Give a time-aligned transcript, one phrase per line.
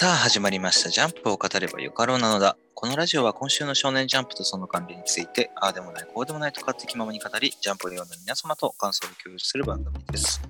[0.00, 0.88] さあ始まりました。
[0.88, 2.56] ジャンプを語ればよかろうなのだ。
[2.72, 10.40] このラジオは今週の少年ジャンプとその関連について、ああでもない、こうでもないと勝手気ままに語り、ジャンプを読んだ皆様と感想を共有する番組です。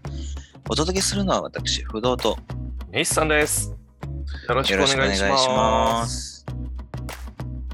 [0.69, 2.39] お届けするのは私、不動と
[2.93, 3.75] ネイスさんです。
[4.49, 5.57] よろしくくお願いしま。
[5.57, 6.47] ますす。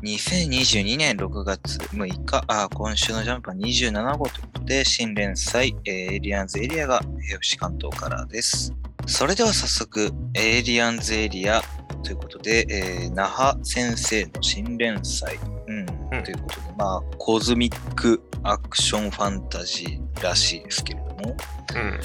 [0.02, 8.72] 2022年6月6日、あ今週のジャンプは27号ということで、新連載、えーエイリアンズエリアが平吉関東からです。
[9.06, 11.62] それでは早速、エイリアンズエリア
[12.02, 15.38] ということで、えー、那覇先生の新連載、
[15.68, 15.86] うん。
[16.12, 16.24] うん。
[16.24, 21.36] ということで、まあ、コズミックアクションファンタジーらしいですけれども、
[21.74, 22.00] うん。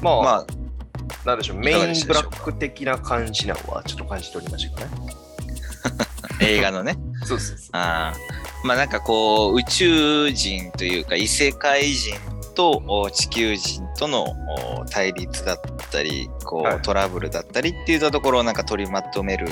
[0.00, 0.46] まあ、まあ、
[1.26, 4.90] なんでしょう、メインブラック的な感じなのはちょっと感じ取りましたかね。
[6.40, 7.68] 映画のね、そうそうそう。
[7.72, 8.42] あー。
[8.64, 12.14] まあなんかこう宇宙人というか異世界人
[12.54, 14.24] とお地球人との
[14.80, 16.82] お対立だったりこう、はい。
[16.82, 19.48] トラブルだったりっていったところをなんか取りまとめる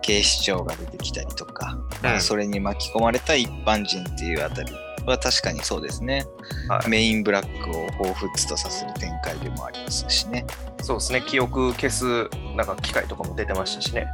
[0.00, 4.72] 警視庁が出てきたりとか、まあうんそれに巻き込まれた一般人っていうあたり
[5.06, 6.24] は確かにそうですね、
[6.68, 6.88] はい。
[6.88, 10.46] メインブラックを彷彿とさせる展開でもありますしね。
[10.82, 14.06] そうですね、記憶消すなんか機械とかも出てましたしね。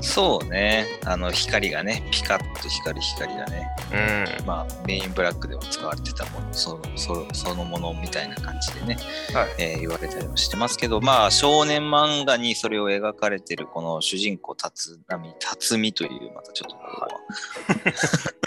[0.00, 4.46] そうねあの光がねピカッと光る光がねうん。
[4.46, 8.98] まあ、メインブラックでも使われてたものそそそのものみたいな感じでね、
[9.32, 9.48] はい。
[9.58, 16.82] えー言われたりもしてますけどまあ少年漫画にそれを描かれてるこの主人公辰波辰巳というまたちょっとこ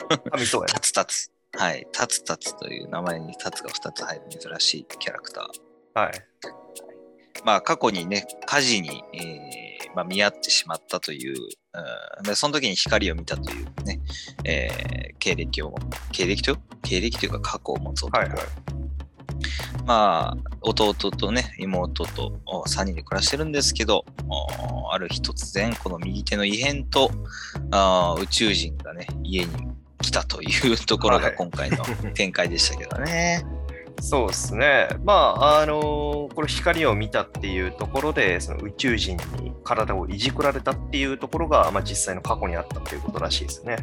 [0.09, 5.43] うは神そうやタツタツはいタツタツという名前にタツが2つ入る珍しいキャラクター
[5.95, 6.01] な。
[6.03, 6.13] はい。
[7.43, 9.66] まあ過去にね火事に、えー
[9.97, 13.99] まあ、見合ってしまったという、うんでその時に光を見たというね、
[14.43, 15.75] えー経歴を
[16.11, 18.39] 経歴と経歴というか過去を持つ男、はいはい。
[19.85, 27.11] まあ弟とね妹とお3人で暮らしてるんですけどおある日突然この右手の異変と
[27.71, 29.47] あー宇宙人がね家に
[30.01, 31.77] 来たというところがはい今回の
[32.13, 33.43] 展開でしたけどね。
[33.99, 34.87] そうですね。
[35.03, 43.77] まあ、あのーこれ光を見たっていうところで、その宇宙人に体をいじくられたっていうところが、まあ、実際の過去にあったっていうことらしいですね。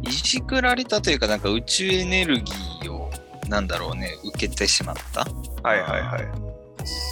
[0.00, 3.10] いじくられたというか、なんか宇宙エネルギーを、
[3.48, 5.26] なんだろうね、受けてしまった？
[5.62, 6.28] はいはいはい。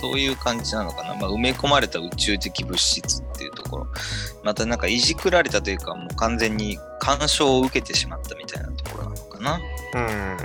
[0.00, 1.14] そういう感じなのかな？
[1.14, 3.86] まあ、埋め込まれた宇宙的物質っていうところ。
[4.42, 9.60] またなんかいじくられたというか、もう完全に干渉を受けてしまったみたいなところなのかな？
[9.94, 10.02] うん。
[10.02, 10.38] うん。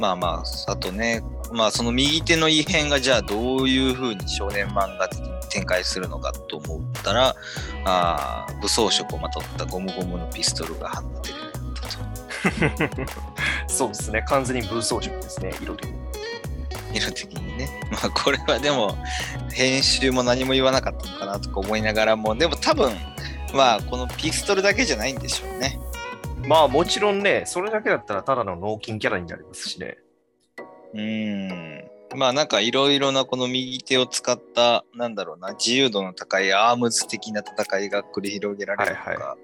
[0.00, 1.22] まあまあ、あとね、
[1.52, 7.36] まあその右手の異変がじゃあどういうふうに少年漫画的に展開するのかと思ったら、
[7.84, 11.34] あー武装色をまとったゴムゴムのピストルが放てる。
[13.68, 14.22] そうですね。
[14.22, 15.94] 完全に武装色ですね、色的に。
[16.94, 17.68] 色的にね。
[17.92, 18.96] まあこれはでも
[19.52, 22.96] 編集も何も言わなかったのかなとか思いながらも、でも多分
[23.52, 25.78] まあこのピストルだけじゃないんでしょうね。
[26.46, 29.98] まあもちろんね、それだけだったらただの脳筋キャラになりますしね。
[30.94, 31.90] うーん。
[32.16, 39.36] まあなんかいろいろなこの右手を使ったなんだろうな自由度の高いアームズ的な戦いが繰り広げられるとか、はいは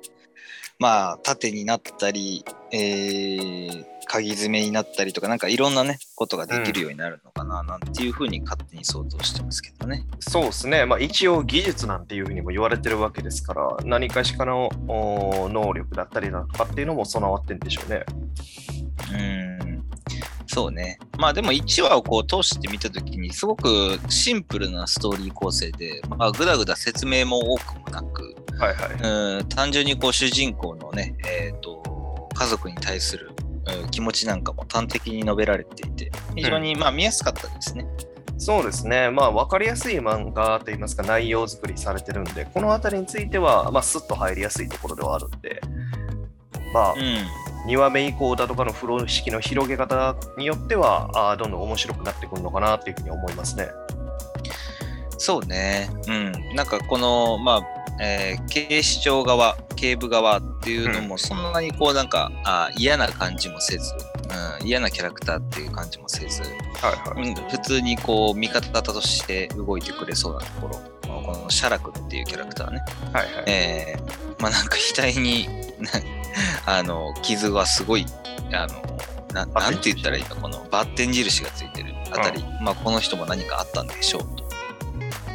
[0.78, 10.04] まあ盾になったり、えー、鍵爪になったりとかなんかいろんなねことができるようになるのかななんていうふうに勝手に想像してますけどね。
[10.20, 10.84] そうですね。
[10.86, 18.04] まあ一応技術なんていうふうにも言われてるわけですから、何かしかのお能力だったりだとかっていうのも備わってるんでしょうね。
[19.10, 19.56] うーん
[20.46, 20.98] そうね。
[21.18, 29.38] まあでも1話をこう通して見たときにすごくシンプルなストーリー構成で、まあ、ぐだぐだ説明も多くもなく、はいはい。
[29.38, 33.30] うん単純にこう主人公のね、えー、と家族に対する
[33.82, 37.86] うん気持ちなんかも端的に述べられていて、非常にまあ見やすかったですね。
[38.38, 39.10] そうですね。
[39.10, 45.60] まあ分かりやすい漫画といいますか内容作りされてるんで、このあたりについては、まあスッと入りやすいところではあるんで、
[46.72, 47.00] まあうん。
[47.66, 53.68] 2話目以降だとかの風呂敷の広げ方によっては、あーどんどん面白くなってくるのかなっていうふうに思いますね。
[55.18, 55.88] そうね。
[56.06, 56.54] うん。
[56.54, 57.62] なんかこの、まあ、
[58.00, 63.92] えー警視庁側、警部側っていうのも、そんなにこうなんか、あー嫌な感じもせず、
[64.60, 67.28] うん、嫌なキャラクターっていう感じもせず、はいはい。
[67.28, 70.74] うん、普通にこう味方として動いてくれそうなところ、
[71.08, 72.82] まあこのシャラクっていうキャラクターね、
[73.12, 73.44] はいはい。
[73.46, 75.48] えーまあなんか額に
[75.80, 75.90] な
[76.78, 78.04] あの傷がすごい
[78.52, 78.74] あの
[79.32, 80.36] ななんて言ったらいいの？
[80.36, 84.45] このバッテン印がついてるあたり、まあこの人も何かあったんでしょうと。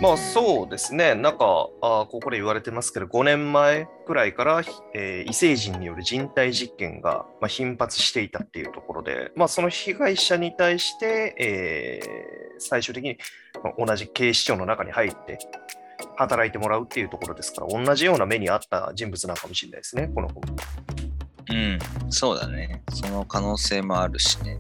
[0.02, 4.64] まあそうですね、なんか、あここで言われてますけど、5年前くらいから、
[4.96, 12.32] えー異星人による人体実験が、まあ、頻発していたっていうところで、まあ、その被害者に対して、えー
[12.64, 13.18] 最終的に
[13.64, 15.40] ま同じ警視庁の中に入って、
[16.16, 20.42] 働いてもらうっていうところですから、同じような目にあった人物なのかもしれないですね、この子。
[21.50, 22.82] うん、そうだね。
[22.90, 24.60] その可能性もあるしね。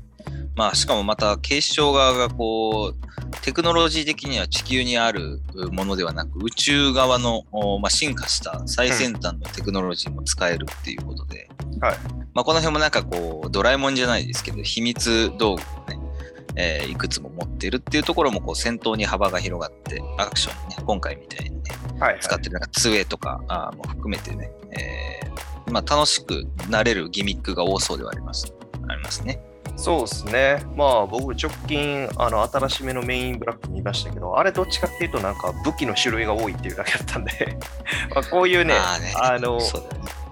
[0.55, 5.41] まあ、しかもまた警視庁側がこう、テクノロジー的には地球にある
[5.71, 11.97] ものではなく、宇宙側の、おまあ、進化した最先端のテクノロジーも使えるっていうことで、はい。
[12.33, 15.99] まあ、この辺もなんかこう、ドラえもんじゃないですけど、秘密道具をね、
[16.55, 28.53] えーいくつも持っているっていうところもこう戦闘に幅が広がって、アクションにね、今回みたいにね、はい、使ってるなんか杖とかあーも含めてね、えーまあ、楽しくなれるギミックが多そうではあります
[28.89, 29.39] ありますね。
[29.75, 30.63] そうですね。
[30.75, 37.57] まあ僕直近あの新しめのメインブラック見ましたけど、あれどっちかっていうとなんか武器の種類が多いっていうだけだったんで、
[38.13, 39.59] まあこういうね、あーねあの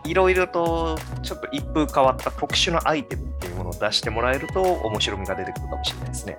[0.05, 6.37] いろいろとちょっと一風変わった特殊なアイテムっていうものを出してもらえると面白みが出てくるかもしれないですね。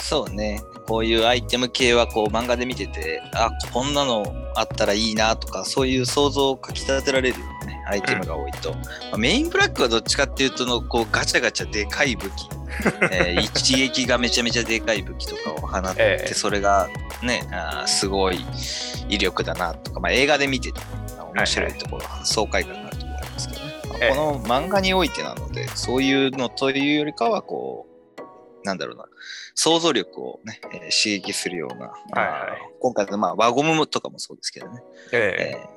[0.00, 0.62] そうね。
[0.86, 8.72] こういうアイテム系はこう漫画で見てて、あ、こんなのあったらいいなとか、そういう想像をかき立てられるようなね、アイテムが多いと。
[8.72, 8.78] ま
[9.12, 12.32] あメインブラックはどっちかっていうとの、こうガチャガチャでかい武器、
[13.10, 16.88] えー一撃がめちゃめちゃでかい武器とかを放って、ええそれが
[17.22, 18.44] ね、あーすごい
[19.08, 20.80] 威力だなとか、まあ、映画で見てて
[21.18, 23.66] あ面白いところ、爽快感があるところありますけどね。
[24.10, 27.95] まこの漫画においてなので、そういうのというよりかは、こう、
[28.66, 29.06] なんだろうな、
[29.54, 32.18] 想像力をね、えー刺激するような、はい
[32.50, 32.72] はい。
[32.80, 34.82] 今回のまあ輪ゴムとかもそうですけどね、
[35.12, 35.68] ええ。
[35.72, 35.76] ー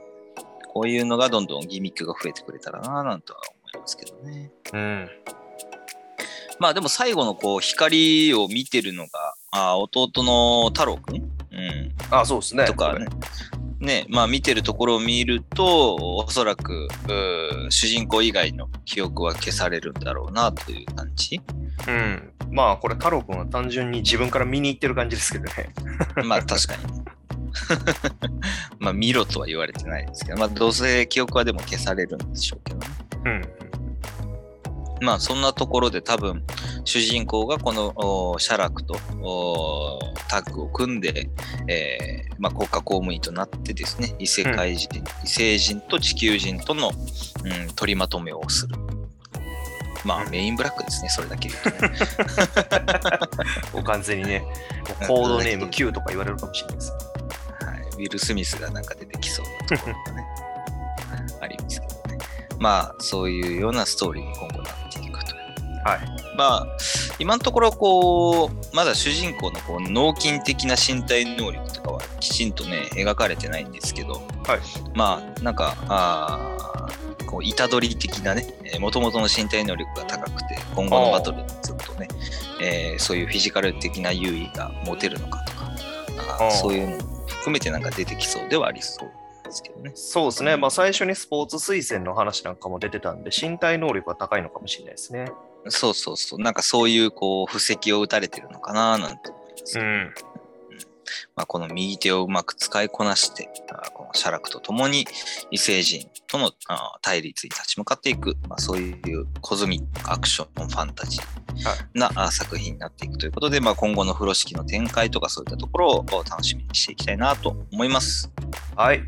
[0.71, 3.39] こういうのがどんどんギミックが増えてくれたらな、なんとは
[3.73, 4.51] 思いますけどね。
[4.73, 5.09] えうん。
[6.59, 12.65] まあでも最後のこう光を見てるのが、あー弟の太郎くん、うん、あ、そうですね。
[12.65, 13.07] とかね、
[13.79, 16.89] ね、まあ見てるところを見ると、おそらく、
[17.69, 21.41] 主人公以外の記憶は消されるんだろうなという感じ。
[21.87, 22.33] うん。
[22.51, 25.69] まあこれ太郎くんは単純に自分から見に行ってる感じですけどね。
[26.25, 27.03] まあ確かにね。
[28.79, 32.87] まあ見ろとは言われてないですけど、まあどうせ記憶はでも消されるんでしょうけどね。
[33.25, 33.68] うん。
[35.01, 36.43] まあそんなところで多分
[36.83, 41.29] 主人公がこのおシャラクとおタッグを組んで、
[41.67, 46.91] えーまあ、国家公務員となってですね異世界人、異星人と地球人との、う
[47.71, 48.75] ん、取りまとめをする。
[50.05, 51.61] まあメインブラックですね、それだけ言う
[53.73, 54.45] と 完全にね、
[55.07, 56.91] コードネーム Q とか言われるかもしれないです。
[56.91, 56.97] は
[57.75, 60.27] い、ウィル・スミスがなんか出てきそうなところがね、
[61.41, 62.17] ありますけどね。
[62.57, 64.78] まあそういうようなストーリーに今後な。
[65.83, 65.99] はい。
[66.35, 66.67] まあ、
[67.19, 74.21] 今のところこう、まだ主人公のこう脳筋的な身体能力とかはきちんとね、描かれてないんですけど、はい
[74.93, 78.45] まあ、なんか、あーこう、板取り的なね、
[78.79, 82.07] もともとの身体能力が高くて、今後のバトルにずっとね、
[82.61, 85.71] えーそういうフィジカル的な優位が持てるのかとか、
[86.37, 89.11] あーあーそういうのも含めてなんか出てきそうではありそう
[89.43, 89.91] ですけどね。
[89.95, 90.57] そうですね。
[90.57, 95.31] まあ最初にスポーツ推薦の話なんかも出てたんで、身体能力が高いのかもしれないですね。
[95.67, 99.79] そうそうそう、なんかそういうこう、布石を打たれてるのかななんて思います。
[99.79, 100.13] ん。
[101.35, 105.05] まあ、この右手をうまく使いこなして、あこの写楽とともに
[105.51, 111.23] 異星人とのあ対立に立ち向かっていく、まあ、そういうコズミックアクションファンタジー
[111.93, 118.31] な、あ作品になっていくということで、まあ、今後の風呂敷の展開とかそういったところを楽しみにしていきたいなと思います。
[118.75, 119.01] はい。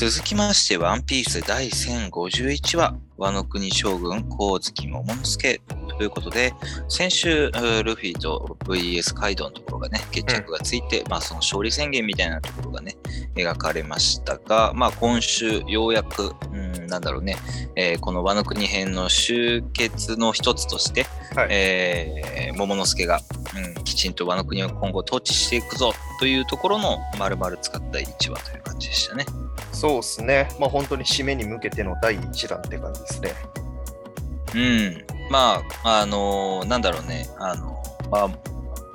[0.00, 5.60] 続きまして、ワンピース第1051話、和の国将軍、光月桃之助。
[5.98, 6.54] ということで、
[6.88, 12.96] 先週、ルフィと VS カイドウのところがね、決着がついて、まあその勝利宣言みたいなところがね、
[13.34, 17.34] 描かれましたが、まあ今週、ようやく、うん、なんだろうね、
[17.74, 21.06] えーこの和の国編の終結の一つとして、
[21.38, 23.20] はいえー桃之助が、
[23.76, 29.24] うん、きちんと和の国を今後統治していくぞというところの丸々使った1話という感じでしたね。
[29.70, 30.48] そうですね。
[30.58, 33.30] まあ本当に締めに向けての第一弾って感じですね。
[34.56, 35.30] うん。
[35.30, 38.28] まあ、あのーなんだろうね、あのーまあ、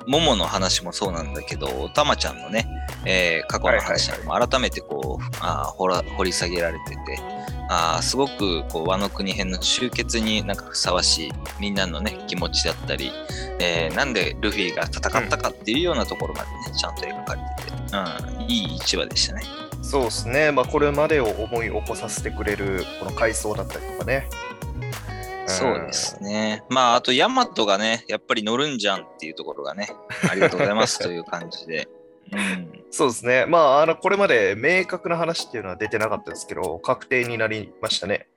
[0.06, 2.66] ももの話もそうなんだけど、たまちゃんのね、
[3.06, 6.98] えー過去の話も改めてこう、あー掘ら掘り下げられてて、
[7.68, 13.10] あーすごくこう和の国編の終結になんかふさわしいみんなのね気持ちだったり、
[13.60, 17.72] えーなんでルフィが戦ったかっていうようなところまでね、ちゃんと描かれてて、
[18.36, 19.42] うん、いい一話でしたね。
[19.82, 20.50] そうですね。
[20.50, 24.28] まあこれまでを思い起こさせてくれるこの回想だったりとかね。
[25.46, 26.62] そうですね。
[26.70, 29.90] まあ、あと、ヤマトがね、やっぱり乗るんじゃんっていうところがね、
[30.30, 31.88] ありがとうございますという感じで。
[32.32, 33.46] うん、そうですね。
[33.46, 38.28] まあ、あの、これまで明確な話っていうのは出てなかったですけど、確定になりましたね。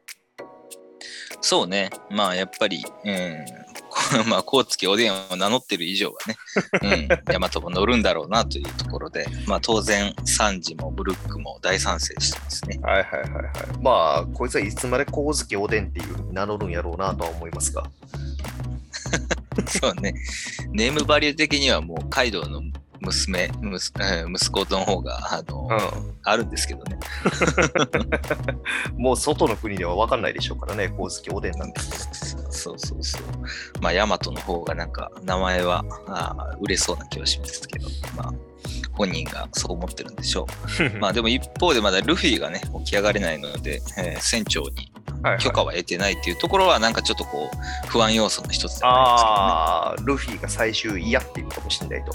[1.42, 1.90] そうね。
[2.10, 3.46] まあ、やっぱり、うん、
[4.28, 6.36] まあ、高槻おでんを名乗ってる以上はね、
[6.82, 12.80] うん、ヤマトも乗るんだろうなというところで、まあ、当然、サンジもブルックも大賛成してますね。
[12.82, 13.54] はいはいはいはい。
[13.82, 17.84] まあ、こいつはいつまで光月おでんっていう名乗るんやろうなとは思いますが。
[19.68, 20.14] そうね。
[20.72, 22.62] ネームバリュー的にはもう、カイドウの
[23.02, 26.98] 娘、 息子の方が、あの、うあるんですけどね。
[28.96, 28.98] ん。
[29.02, 31.82] もう外の国では分かんないでしょうからね、光月おでんなんて。
[31.82, 33.22] そうそうそう。
[33.82, 38.34] まあ、ヤマトの方がなんか、名前はあー売れそうな気はしますけど、まあ、
[38.94, 40.48] 本人がそう思ってるんでしょ
[40.96, 40.98] う。
[41.00, 44.92] まあ、でも一方でまだルフィがね、起き上がれないので、えー船長に
[45.40, 52.14] 許可は得てないっていうところは、なんかちょっとこう、不安要素の一つではああ、ルフィが最終嫌っていうかもしれないと。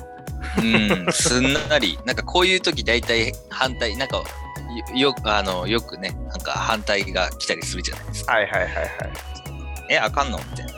[0.58, 4.22] うん、すんなり、なんかこういう時大体反対、なんか
[4.94, 8.32] よよあのよくね、なんか反対が来たりするじゃないですか。
[8.32, 8.86] はいはいはいはい。
[9.90, 10.72] え、あかんのみたいな。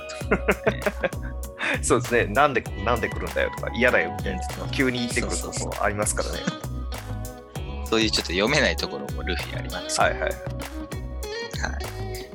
[1.83, 2.26] そうですね。
[2.26, 6.38] なんで、なんで来るんだよとか、嫌だよみたいな急に言ってくるところありますからね。
[7.85, 10.21] そういうちょっと読めないところもルフィありますはいはい。
[10.21, 10.33] はい。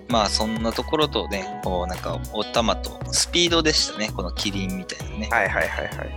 [0.10, 5.30] まあそんなところとね、こうなんかお玉とスピードでしたね、このキリンみたいなね。
[5.32, 6.10] はいはいはいはい。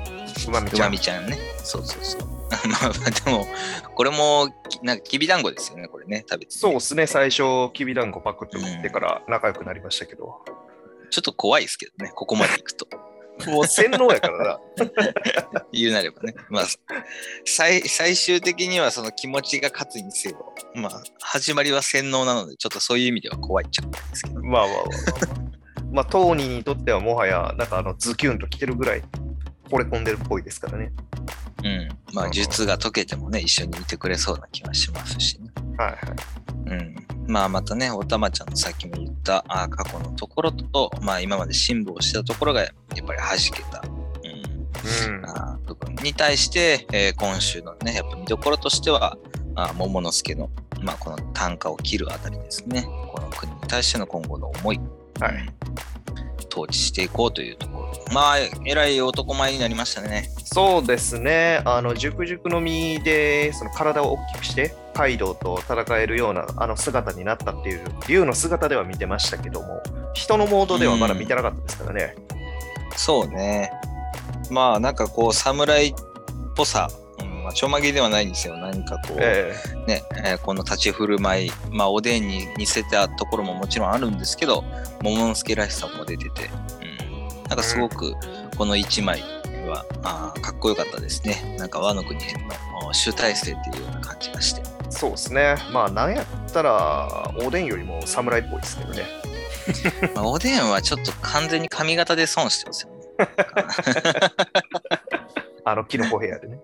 [0.48, 0.86] うまみうちゃん。
[0.86, 1.38] まみちゃんね。
[1.58, 2.22] そうそうそう。
[2.68, 3.46] まあまあでも、
[3.94, 7.06] これもきなんかきびだんごですよね、これね、食べて、そうですね。
[7.06, 10.40] 最初、きびだんごパクって売ってから仲良くなりましたけど。
[11.10, 12.86] ちょっと怖いですけどね、ここまで行くと。
[13.46, 14.60] もう洗脳やからな。
[15.72, 16.34] 言うなればね。
[16.48, 16.66] まあ、
[17.44, 24.40] 最最終的にはその気持ちが勝つにせよ、まあ、始まりは洗脳なので、ちょっとそういう意味では怖いっちゃ怖いですけど。
[24.42, 25.61] まあまあまあまあ。
[25.92, 29.02] まあ、トーニーにとってはもはや、なんかあのズキュンと来てるぐらい
[29.70, 30.92] 惚れ込んでるっぽいですからね。
[31.62, 31.88] うん。
[32.14, 35.50] まあ、術が解けてもね、一緒にいてくれそうな気はしますしね。
[35.76, 35.98] はいはい。
[36.70, 36.96] うん。
[37.26, 42.70] まあ、またね、おたまちゃんのさっきも言ったあ過去のところと、まあ、今まで辛抱したところがやっ
[43.06, 43.82] ぱり弾けた。
[43.86, 45.16] うん。
[45.16, 45.26] うん。
[45.26, 49.16] あー部分に対して、えー今週のね、やっぱ見どころとしては、
[49.54, 50.50] あー桃之助の、
[50.82, 52.82] まあ、この単価を切るあたりですね。
[53.12, 54.80] この国に対しての今後の思い、
[56.50, 57.92] 統治していこうというところ。
[58.12, 60.28] まあ、えらい男前になりましたね。
[60.44, 61.62] そうですね。
[61.64, 72.16] あの、熟熟の実で、その体を大きくして、カイドウと戦えるようなあの姿になったっていう、竜の姿では見てましたけども、人のモードではまだ見てなかったですからね。
[72.96, 73.70] そうね。
[74.50, 75.94] まあ、なんかこう、侍っ
[76.54, 77.01] ぽさ、うん
[77.42, 78.56] まあ、ちょまげではないんですよ。
[78.56, 79.54] 何かこう、え
[79.86, 84.64] ね、えーこの立ち振る舞い、まあ、おでんに似せたところももちろんあるんですけど、
[85.02, 86.50] 桃之助らしさも出てて、
[86.82, 88.14] うん、なんかすごく
[88.56, 89.20] この一枚
[89.68, 91.56] は、あーかっこよかったですね。
[91.58, 92.54] なんか和の国編の
[92.88, 94.62] お集大成っていうような感じがして。
[94.88, 95.56] えそうですね。
[95.72, 99.04] まあ、なんやったら、おでんよりも侍っぽいですけどね。
[100.14, 102.98] まあ、おでんはちょっと完全に髪型で損してますよね。
[105.64, 106.58] あの、キノコヘアでね。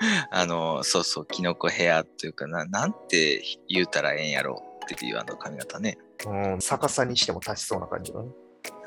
[0.30, 5.98] あの、そうそう、キノコヘアというかな、なんて言うたらええんやろうっていうあの髪型ね。
[6.26, 8.30] うん、逆さにしても立ちそうな感じのね。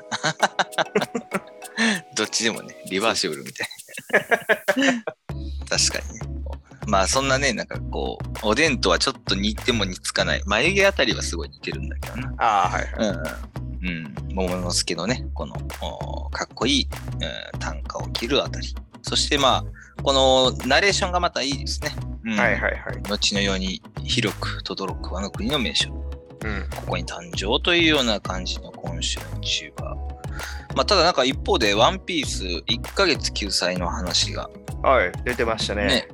[2.16, 3.68] どっちでもね、リバーシブルみたい
[4.14, 4.18] な。
[5.68, 6.24] 確かにね。
[6.86, 10.42] まあそんなね、なんかこう、おでんとはちょっと似ても似つかない。
[10.46, 12.32] 眉毛あたりはすごい似てるんだけどな。
[12.38, 12.92] ああ、はいはい。
[13.82, 13.88] うん。
[13.88, 14.14] うん。
[14.34, 16.86] 桃之助のね、この、おかっこいい、う
[17.56, 18.74] ん短歌を切るあたり。
[19.02, 21.94] そしてまあ、このナレーションがまたいいですね。
[22.24, 22.72] うん、はいはいはい。
[23.08, 25.90] 後のように広く轟く和の国の名所。
[26.44, 26.66] うん。
[26.70, 29.84] ここに誕生というような感じの今週の YouTuber。
[30.76, 34.48] まあ、ただなんか一方で、ワンピース1ヶ月救済の話が
[34.82, 35.86] はい、出てましたね。
[35.86, 36.08] ね、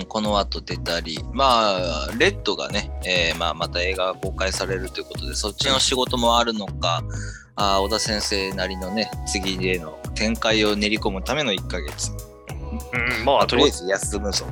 [0.00, 7.02] うん、この後出たり、まあ、レッドがね、えーまあ、また映画が公開されるということで、そっちの仕事もあるのか、
[7.62, 12.10] あー小田先生なりのね、次への展開を練り込むための1ヶ月。
[12.10, 14.46] うん、まあ、まあ、とりあえずず休むぞ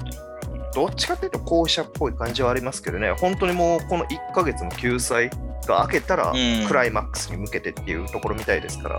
[0.74, 0.80] と。
[0.80, 5.30] どっちかっていうと後者っぽい感じはありますけどね、本当にもうこの1ヶ月の救済
[5.66, 8.98] が明けたら、うんクライマックスに向けてっていうところみたいですから、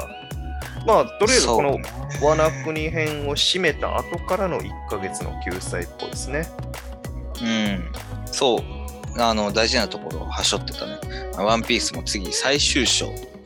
[0.88, 1.78] まあ、とりあえずこの
[2.24, 6.48] 罠国編を締めた後からの1ヶ月の救済っぽいですね。
[7.42, 7.92] うん、
[8.26, 10.98] そう、あの、大事なところをはしょってたね。
[11.38, 13.39] ワンピースも次、最終章うん。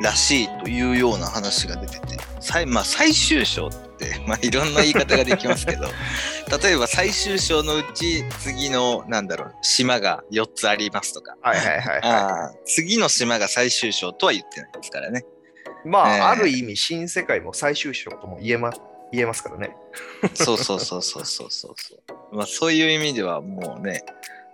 [0.00, 5.86] らしいというような話が出てて、最まあ、最終章って、 まあ、いろんな言い方ができますけど、
[6.62, 15.24] 例えば最終章のうち、次の、なんだろう、島が4つありますとか、はいはいはい、次の島が最終章とは言ってないですからね。
[15.84, 15.88] い。
[15.88, 18.72] まあ、ええある意味、新世界も最終章とも言え,、ま、
[19.12, 19.76] 言えますからね。
[20.34, 21.96] そうそうそうそうそうそうそ
[22.32, 22.36] う。
[22.36, 24.04] まあ、そういう意味ではもうね、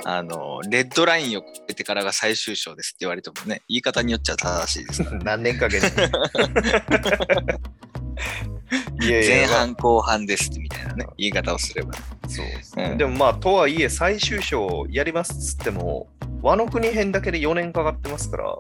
[0.05, 5.19] あの、レッドラインを越えてからが最終章ですって言われてもね、言い方によっちゃ正しいですから。
[5.25, 5.87] 何年かけて。
[9.03, 11.99] いやいや前半後半ですみたいなね、言い方をすれば、ね。
[12.29, 16.09] そうですうんでもまあ、とはいえ、最終章やりますっつっても、
[16.43, 18.57] 和の国編だけで4年かかってますから、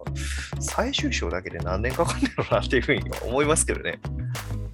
[0.60, 4.00] 最終章だけで何年かかんねやろなっていうふうに思いますけどね。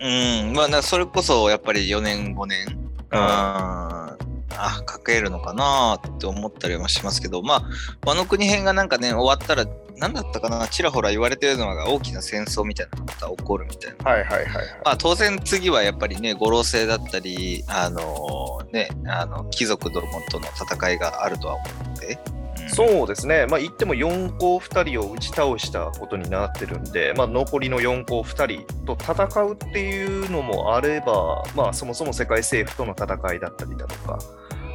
[0.01, 4.26] うん、まあな、それこそやっぱり4年、5年、うん、
[4.57, 7.63] あ、かけるのかなって思ったりはしますけど、まあ、
[8.05, 9.67] 和の国編がなんかね、終わったら、
[9.99, 14.11] 何だったかな、ちらほら言われてるのが大きな戦争みたいなのがまた起こるみたいな。
[14.11, 14.67] はいはいはい、はい。
[14.85, 22.19] まあ、当然次はやっぱりね、五老星だったり、あのね、あの貴族どもとの戦いがあるとは思うので。
[22.31, 22.37] うん
[22.69, 34.19] そうですね、まあ、言っても4校2人を打ち倒したことになってるんで、まあ、残りの4校2人と戦うっていうのもあれば、まあ、そもそも世界政府との戦いだったりだとか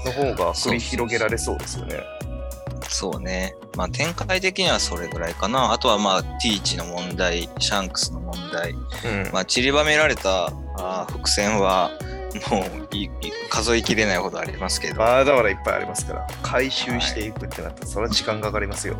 [0.05, 1.99] の方が繰り広げられそうですよね。
[2.89, 3.55] そうね。
[3.77, 5.71] まあ展開的にはそれぐらいかな。
[5.71, 8.71] あとはまあティーチの問題、シャンクスの問題。
[8.71, 11.91] うんまあ散りばめられたあー伏線は
[12.49, 13.09] もういい
[13.49, 14.95] 数えきれないほどありますけど。
[14.95, 18.97] まあ、だからいっぱいありますから、回収していくってなったら、それは時間かかりますよ。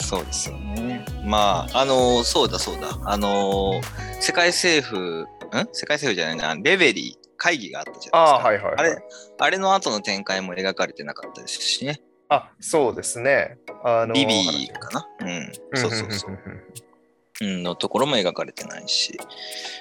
[0.00, 1.04] そうですよね。
[1.24, 2.88] まあ、あのーそうだそうだ。
[3.04, 3.82] あのー
[4.20, 5.26] 世界政府、ん？
[5.72, 8.18] 世界政府じゃないな、レベリー会議があったじゃないですか。
[8.18, 8.74] ああ、はいはい、はい。
[8.76, 9.02] あれ、
[9.38, 12.02] あれの後の展開も描かれてなかったですしね。
[12.28, 13.58] あそうですね。
[13.82, 15.08] あのビビーかな？
[15.20, 15.52] うん。
[15.74, 16.38] そうそうそう。
[17.42, 19.18] うん、のところも描かれてないし、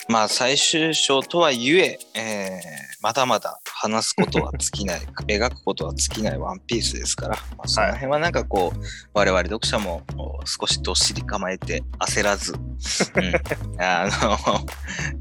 [0.08, 8.80] まあ最終章とはいええーまだまだ話すことは尽きない、描くことは尽きないワンピースですから、 まあ、その辺はなんかこう、
[9.14, 10.04] 我々読者も
[10.46, 14.66] 少しどっしり構えて焦らず、うん、 あの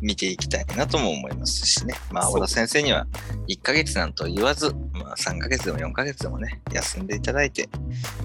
[0.01, 3.07] 見ていきたいなとも思いますしね、まあ小田先生には
[3.49, 7.69] 1ヶ月なんと言わず、まあ、3ヶ月でも4ヶ月でもね、休んでいただいて、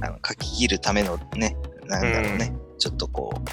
[0.02, 1.56] あの書き切るためのね、
[1.86, 3.50] なんだろうね、ちょっとこう、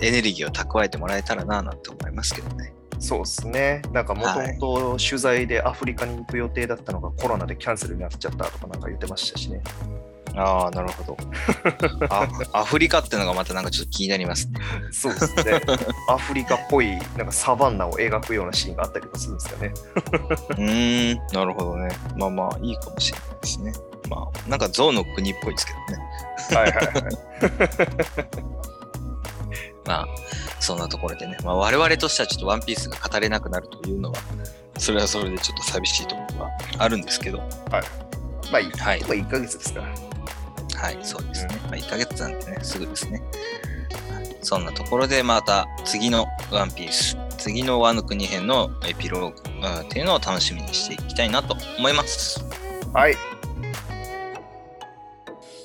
[0.00, 2.72] エネルギーを蓄えてもらえたらななんて思いますけどね。
[3.00, 3.82] そうですね。
[3.92, 9.62] なんかもともと取材でアフリカに行く予定だったのがコロナでキャンセルになっちゃったとかなんか言ってましたしね。
[10.36, 11.16] ああ、なるほど
[12.08, 12.28] あ。
[12.52, 14.60] アフリカってのがまたなんかちょっと気になりますね。
[14.92, 15.60] そうですね。
[16.08, 19.72] アフリカっぽいなんかサバンナを描くようなシーンがあったりとかするんですよね。
[20.50, 21.88] うーん、なるほどね。
[22.16, 23.72] まあまあいいかもしれないですね。
[24.08, 26.04] まあなんか象の国っぽいですけどね。
[26.54, 28.59] はいはいはい。
[29.86, 30.08] まあ
[30.60, 31.36] そんなところでね。
[31.44, 34.18] まあ我々としてはちょっとワンピースが語れなくなるというのは、
[34.78, 37.38] それはそれでちょっと寂しいところはあるんですけど。
[38.50, 38.70] まあいい。
[38.70, 39.86] はいまあ1ヶ月ですから。
[40.80, 41.60] はい、そうですね。
[41.64, 43.22] まあ、1ヶ月なんでね、すぐですね。
[44.10, 52.42] はいそんなところで、また次のワンピース、次のワノ国編のエピローグうんっていうのを楽しみにしていきたいなと思います。
[52.94, 53.16] はい。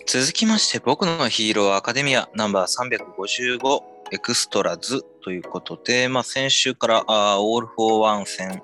[0.05, 8.61] 続きまして、僕のヒーローアカデミアナンバー355エクストラズということで、まあ、先週からあーオール・フォー・ワン戦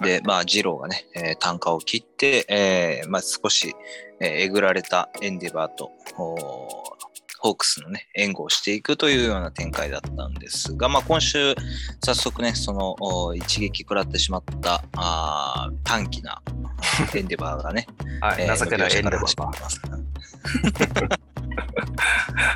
[0.00, 3.74] で、まあ、ジローがね、えー啖呵を切って、えーまあ、少し、
[4.20, 5.90] えーえぐられたエンデバーと、
[7.40, 11.54] ホークスのね、援護をしていくというような展開だったんですが、まあ、今週、
[12.02, 16.40] 早速ね、そのお一撃食らってしまったあー短気な
[17.14, 17.86] エンデバーがね、
[18.20, 18.42] はい。
[18.44, 19.24] えー情けないエンデバー。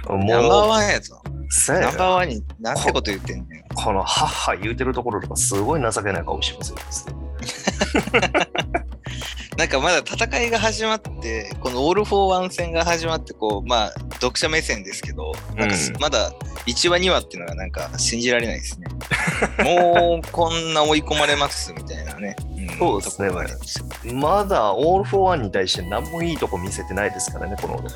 [0.09, 1.22] ナンバーもワンやぞ。
[1.53, 3.75] う、そうやなナンバーワンになんてこと言ってんねん。
[3.75, 6.71] このハッハ言うてるところとかすごい情けない顔してます
[7.09, 7.17] よ。
[9.59, 16.33] なんかまだ戦いが始まって、このオール・フォー・ワン戦が始まって、こう、まあ、読者目線ですけど、なんかまだ
[16.67, 18.87] 1話、2話っていうのがなんか信じられないですね。
[19.63, 22.31] もうこんな追い込まれますみたいなね。
[22.31, 23.31] んそうですね
[24.15, 27.91] まだオール・フォー・ワンに対して何もいいとこ見せてないですからね、この男。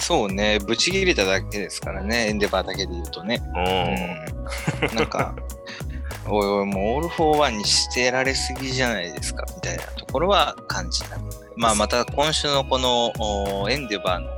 [0.00, 3.42] そうね、ブチ切れただけですからね、エンデバーだけで言うとね。
[3.54, 4.96] ううん。
[4.96, 5.34] なんか、
[6.26, 11.18] おいおい、もうオール・フォー・ワンにしてやられすぎじゃないですか、みたいなところは感じた。
[11.56, 14.30] まあ、また今週のこのおエンデバーの、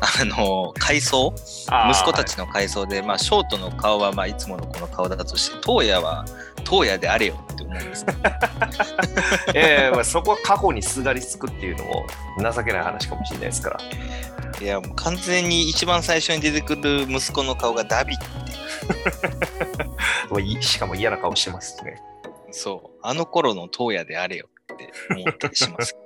[0.00, 1.32] あの、回想？
[1.90, 6.24] 息子たちの回想で、まあ、ショートの顔は、まあ、いつものこの顔だとして、東野は
[6.68, 8.14] 東野であれよって思うんですね。
[9.54, 12.06] ええまあ、そこは過去にすがりつくっていうのも
[12.52, 13.80] 情けない話かもしれないですから。
[14.60, 18.16] いや、もう完全に一番最初に出てくる息子の顔がダビ
[20.30, 22.00] まあ いしかも嫌な顔してますね。
[22.50, 25.96] そう、あの頃の東野であれよって思ったりします。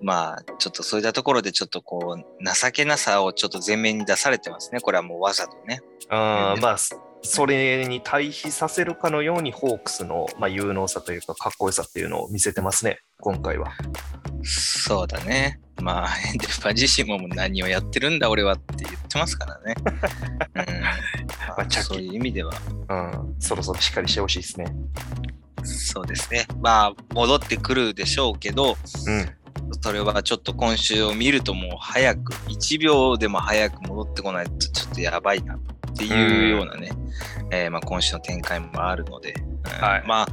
[0.00, 4.80] まあ、ちょっとそういったところで、ちょっとこう、情けなさをちょっと前面に出されてますね。
[4.80, 5.80] これはもうわざとね。
[6.08, 6.76] あーまあ、
[7.22, 13.72] そそれに対比させるかのようにホークスの、まあ、有能さというかかっこよさっていうのを見せてますね、今回は。
[14.42, 15.60] そうだね。
[15.80, 19.74] まあ、エンデルパ自身も何をやってるんだ俺はって言ってますからね。
[20.56, 22.52] うんまあ、そういう意味では、
[22.88, 24.66] うん、そろそろしっかりしてほしいですね。
[25.62, 26.46] そうですね。
[26.60, 28.76] まあ、戻ってくるでしょうけど、
[29.06, 29.30] うん。
[29.80, 35.58] それはちょっと今週を見るともう早く、1秒でも早く戻ってこないとちょっとやばいな
[35.90, 36.90] っていうようなね、
[37.50, 40.26] えーまあ、今週の展開もあるので、うんはいまあ、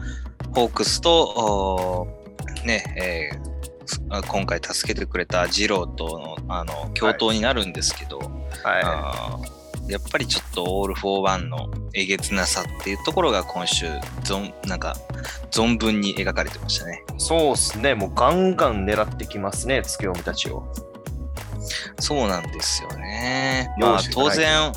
[0.53, 2.07] ホークスと、
[2.63, 3.55] ね、えー
[4.09, 8.29] あ今回助けてくれた耳郎とのあの共闘になるんですけど、は
[8.63, 9.55] あー
[9.87, 13.85] やっぱりちょっとオール・フォー・ワンのえげつなさっていうところが今週
[14.23, 14.95] 存なんか
[15.51, 17.03] 存分に描かれてましたね。
[17.15, 17.19] い。
[17.19, 17.93] そうっすね。
[17.93, 20.63] もうガンガン狙ってきますね、ツクヨミたちを。
[21.99, 23.69] そうなんですよね。
[23.79, 24.73] まあ当然、う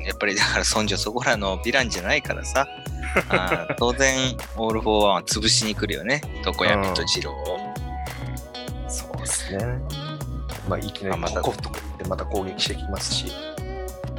[0.00, 2.66] ん、やっぱりだからそんじょそこらのヴィランじゃないからさ、
[3.28, 6.20] あー当然オール・フォー・ワンは潰しに来るよね。
[6.46, 7.58] 常闇と耳郎を。
[8.88, 9.64] そうですね。
[10.68, 13.32] まあ、いきなりまあまたポコッとか言ってまた攻撃してきますし。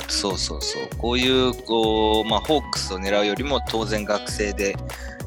[0.08, 0.90] そうそうそう。
[0.98, 4.76] こういう、こう、まあ、ホークスを狙うよりも当然学生で、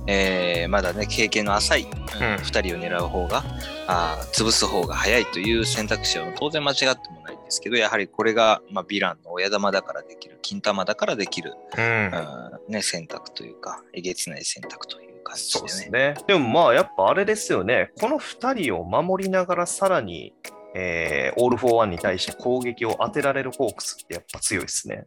[0.06, 3.42] えーまだね、経験の浅い、うんうん2人を狙う方が、
[3.88, 16.14] あー潰す方が早いという選択肢は当然間違ってもないんですけど、やはりこれが、まあ、ヴィランの親玉だからできる、金玉だからできる、うんうんね、選択というか、えげつない選択という感じそうですでね。
[16.14, 16.16] ね。
[16.26, 17.90] でもまあ、やっぱあれですよね。
[18.00, 20.34] この2人を守りながらさらに、
[20.74, 25.06] えーオール・フォー・ワンに対して攻撃を当てられるホークスってやっぱ強いですね。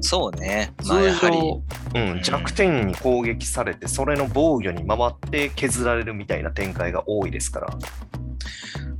[0.00, 0.72] そうね。
[0.84, 7.78] まあ、通やはり、常、うん、弱点に攻撃されて、それの防御に回って削られるみたいな展開が多いですから。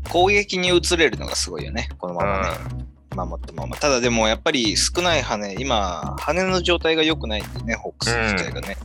[0.09, 2.87] 攻撃に移れるのがすごいよね、このままね。
[3.17, 3.77] 守ったまま。
[3.77, 8.77] ただでもやっぱり少ない羽、今、羽の状態が良くないんでね、ホークス自体がね。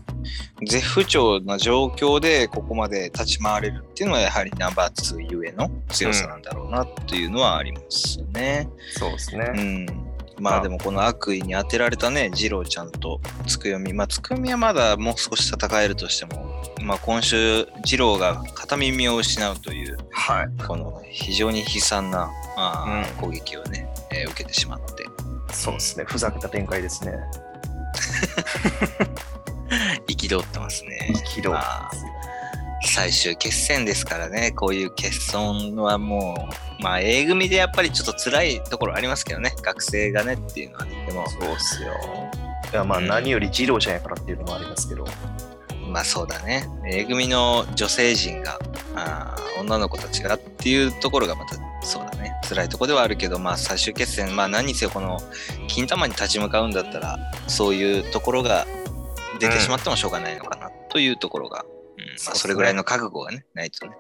[0.66, 8.70] 絶不調な状況でここまで立ち回れるっていうのはやはりナンバー2ゆえの強さなんだろうなというのはありますね。
[8.94, 9.46] そうですうね。
[9.46, 10.11] ん。
[10.42, 13.94] まあでもこの悪意に当てられたね、二郎ちゃんとつくよみ。
[13.94, 20.50] まあつくよみはまだもう少し戦えるとしても、まあ今週二郎が片耳を失うという、はい。
[20.66, 25.06] この非常に悲惨なあーうん攻撃をね、えー受けてしまって。
[25.54, 26.06] そうですね。
[26.06, 27.14] ふざけた展開ですね。
[30.08, 31.14] 憤ってますね。
[31.36, 31.92] 憤まあ
[32.84, 41.06] 最終決戦ですからね、こういう欠損はもう、まあ A 組でやっぱりちょっと辛いところありますけどね、学生がねっていうのはね。
[41.08, 41.94] でも、そうっすよ。
[42.74, 45.06] いや、まあ、うん何より二郎ちゃんやからっていうのもありますけど。
[45.88, 46.68] まあそうだね。
[46.86, 48.60] A 組の女性陣が、
[48.96, 52.34] あー女の子たちがっていうところがまたそうだね。
[52.48, 55.20] 辛いところではあるけど、まあ最終決戦、まあ何にせよこの
[55.68, 57.18] 金玉に立ち向かうんだったら、
[57.48, 58.66] そういうところが
[59.40, 61.66] 出てしまってもしょうがないのかなというところが、
[62.18, 62.40] そうっすね。
[62.40, 63.96] それぐらいの覚悟がね、ないとね。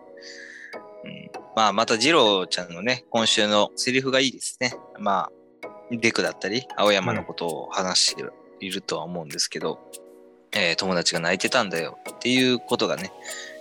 [1.03, 4.73] うん、まあまた耳郎ちゃんのね、今週のセリフがいいですね。
[4.99, 5.31] まあ、
[5.91, 8.23] デクだったり、青山のことを話して
[8.59, 9.79] いるとは思うんですけど、
[10.53, 11.97] えー友達が泣いてたんだよ。
[12.11, 13.11] っていうことがね、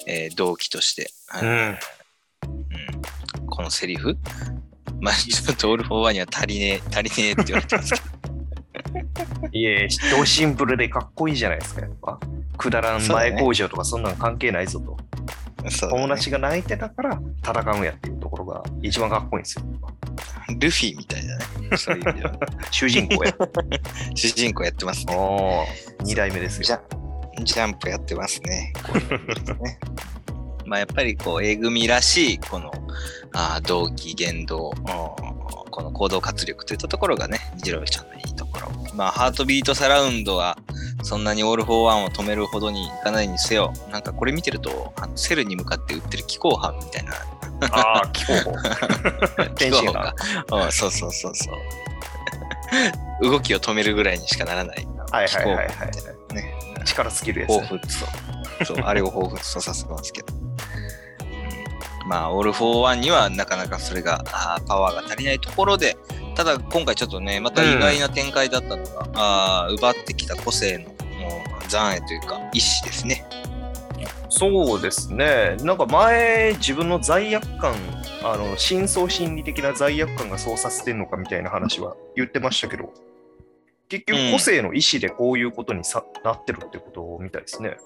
[0.06, 1.54] えー動機として、あのん。
[1.56, 1.78] うん。
[3.46, 4.16] このセリフ、
[5.00, 8.04] まあちょっとオール・フォー・ワンには足りねえ、足りねえって言われてますけど、
[9.52, 12.18] いえ、人シンプルでかっこいいじゃないですか、やっぱ。
[12.56, 14.96] くだらん前工場とかそんなの関係ないぞと。
[15.70, 19.64] そうだね友達が泣いてたから戦うんやっていうところが一番かっこいいんですよ。
[20.58, 21.44] ルフィみたいだね。
[21.76, 22.38] そういう意味では。
[22.70, 23.34] 主人公や。
[24.14, 25.14] 主人公やってますね。
[25.16, 26.80] おー、二代目ですジよ。
[27.38, 28.72] ャジャンプやってますね。
[29.62, 29.78] ね
[30.66, 32.70] まあやっぱりこう A 組らしいこの
[33.32, 34.70] あー動機言動
[35.70, 38.68] この行動活力といったところがね次郎ちゃんのいいところ。
[38.94, 40.58] まあハートビートサラウンドは
[41.02, 47.12] そんなにオール・フォー・ワンを止めるほどにいかないにせよなんかこれ見てるとあのセルに向かって撃ってる気功砲みたいな
[47.72, 48.56] ああ、気功砲。
[49.56, 50.14] 天津飯が。
[50.52, 51.50] うんそうそうそうそ
[53.22, 53.28] う。
[53.28, 54.88] 動きを止めるぐらいにしかならない。
[55.10, 56.34] はいはいはいはい。
[56.34, 56.54] ね。
[56.86, 57.50] 力尽きるやつ。
[57.50, 57.80] 彷彿
[58.58, 58.64] と。
[58.64, 60.34] そう、あれを彷彿とさせてますけど。
[60.34, 60.50] うん
[62.06, 64.24] まあ、オール・フォー・ワンにはなかなかそれが
[64.66, 65.96] パワーが足りないところで、
[66.40, 70.86] ただ今回ちょっとね、また意外な展開だったのが、あー奪ってきた個性の
[71.68, 73.26] 残影というか、意志ですね。
[74.30, 75.56] そうですね。
[75.60, 77.74] なんか前、自分の罪悪感、
[78.24, 82.90] あの、深層心理的な罪悪感がそうさせてんのかみたいな話は言ってましたけど、
[83.90, 87.76] 結局個性の意思でこういうことにさ、なってるってことみたいですね。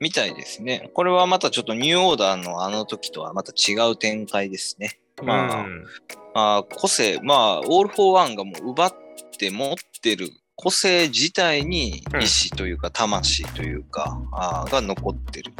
[0.00, 0.90] みたいですね。
[0.94, 4.98] これはまたちょっとニューオーダーのあの時とはまた違う展開ですね。
[5.22, 5.84] まあ、うん
[6.34, 8.94] あー個性、まあ、オール・フォー・ワンがもう奪っ
[9.38, 15.52] て持ってる個性自体に意志というか、魂というか、あーが残ってる。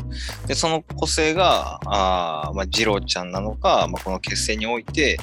[0.47, 5.19] で、その個性が、あーまあ、ジローちゃんなのか、まあ、この結成において、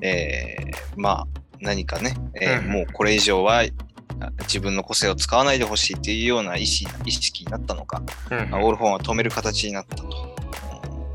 [0.00, 1.26] えーまあ、
[1.60, 3.60] 何かね、えーうんもうこれ以上は
[4.20, 10.04] あ自分の個性を使わないでほしいっていうような意識意識になったのか、うんまあオール・フォー・ワンは止める形になったと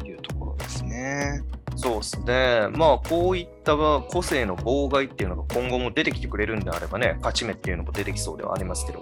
[0.02, 1.42] うんいうところですね。
[1.82, 2.68] そうですね。
[2.72, 9.00] まあ、こういった個性の妨害っていうのが今後も出てきてくれるんであればね、勝ち目っていうのも出てきそうではありますけど。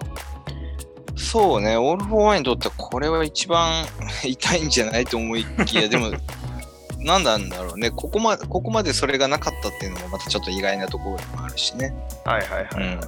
[1.16, 3.84] そうね、オール・フォー・ワンにとってはこれは一番
[4.24, 6.10] 痛いんじゃないと思いきや、でも、
[6.98, 11.94] なんなんだろうねここま、ここまでそれがなかったっていうのもまたちょっと意外なところでもあるしね。
[12.24, 13.06] はいはいはいはい、はい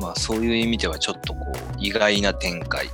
[0.00, 2.90] まあそういう意味ではちょっとこう意外な展開。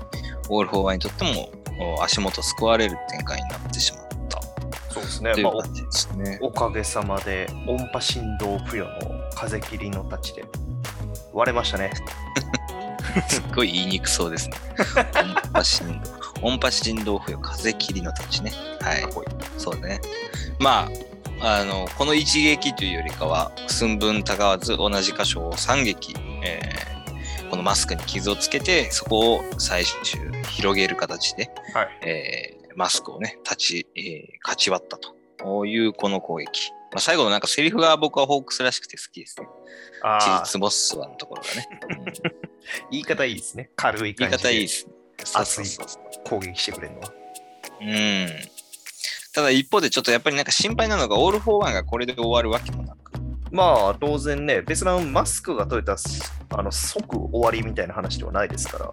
[0.51, 1.49] オール・フォー・ワンにとっても
[1.97, 4.10] お足元すくわれる展開になってしまった
[4.91, 5.33] そうですね。
[5.43, 5.53] まあ。
[6.41, 10.45] お、おかげさまで音波振動付与の風切りの太刀で
[11.33, 11.93] 割れましたね。
[13.29, 14.57] すっごい言いにくそうですね。
[15.23, 16.47] 音波振動。
[16.49, 18.53] 音波振動付与風切りの太刀ね。
[18.81, 19.07] はいいい
[19.59, 20.01] そうね。
[20.59, 20.89] ま
[21.41, 26.91] あ、あの、この一撃というよりかは、寸分たがわず同じ箇所を3撃、えー
[27.51, 29.99] このマスクに傷をつけて、そこを最終
[30.51, 31.89] 広げる形で、はい。
[32.03, 35.15] えーマスクをね、断ち、えーかち割ったと。
[35.43, 36.71] こういうこの攻撃。
[36.93, 39.47] まあ、最後のなんかセリフが僕はホークスらしくて好きですね。
[40.03, 41.69] ああ、ちりつもっすわのところがね。
[41.83, 42.31] う ん
[42.91, 43.71] 言い方いいですね。
[43.77, 44.93] 軽い言い感じで方いいですね。
[45.35, 45.65] 熱い
[46.25, 47.13] 攻撃してくれるのは。
[47.81, 48.29] うん。
[49.33, 53.13] ただ一方でちょっとやっぱりなんか心配なのが、オール・フォー・ワンがこれで終わるわけもなく。
[53.53, 55.99] まあ、当然ね、別なマスクが取れたら
[56.59, 58.93] あの即終わりみたいな話ではないですから。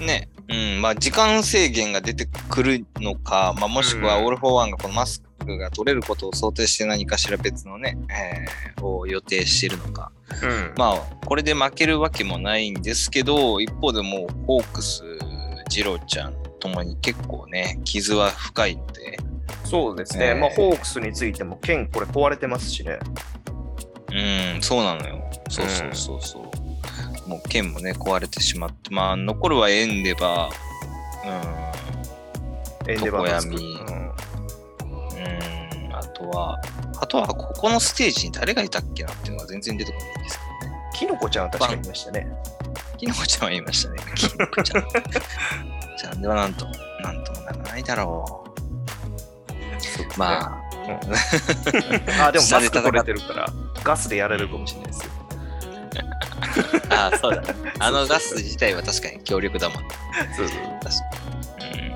[0.00, 10.12] ね、うん、まあ時間制限が出てくるのか、まあ、もしくはうんオール・フォー・ワンがこのマスクが取れることを想定して何かしら別のね、えーを予定しているのか。
[10.42, 15.02] うんまあ、これで負けるわけもないんですけど、一方でもう、ホークス、
[15.68, 19.18] ジローちゃんともに結構ね、傷は深いので、
[19.64, 20.28] そうですね。
[20.28, 22.98] えーまあ、ホークスについても剣これ壊れてますしね。
[24.12, 25.30] うん、そうなのよ。
[25.48, 26.61] そうそうそうそう。
[27.26, 30.54] もう剣もね、壊れてしまって、まあ、残るはエンデバー、
[32.90, 33.94] エンデバーマスク常闇うんうん、
[35.86, 36.60] うん、あとは、
[36.98, 40.80] あとはここのステージに誰がいたっけなっていうのが全然出てこないんですけどね。
[40.94, 42.26] キノコちゃんは確かにいましたね。
[42.98, 43.98] キノコちゃんは言いましたね。
[44.14, 44.86] キノコちゃん。
[45.96, 48.52] ちゃんではなんとも、なんともならないだろう。
[50.18, 50.60] まあ、
[52.18, 52.26] あ。
[52.26, 53.46] あ、でも マスク取れてるから、
[53.84, 55.10] ガスでやれるかもしれないですよ。
[56.90, 57.54] あ あ、そうだね。
[57.78, 59.88] あのガス自体は確かに強力だもんね。
[60.36, 61.88] そうそう確かに。
[61.88, 61.94] うん。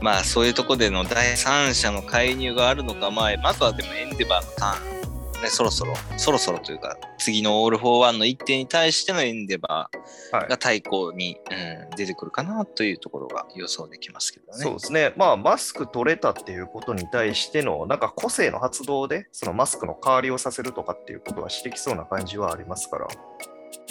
[0.00, 4.99] まあ、そういうとこでの第三者の介入があるのか、まあ、まずはでもエンデバーのターン、
[5.42, 9.90] ね、そろそろ、そろそろというか、次のオール・フォー・ワンの一手に対してのエンデバ
[10.32, 14.58] はいーが対抗に、うん、出てくるかなというところが予想できますけどね。
[14.62, 15.12] そうですね。
[15.16, 23.08] まあ、マスク取れたっていうことに対しての、なんか個性の発動で、そのマスクの代わりをさせるとかっていうことはしてきそうな感じはありますから。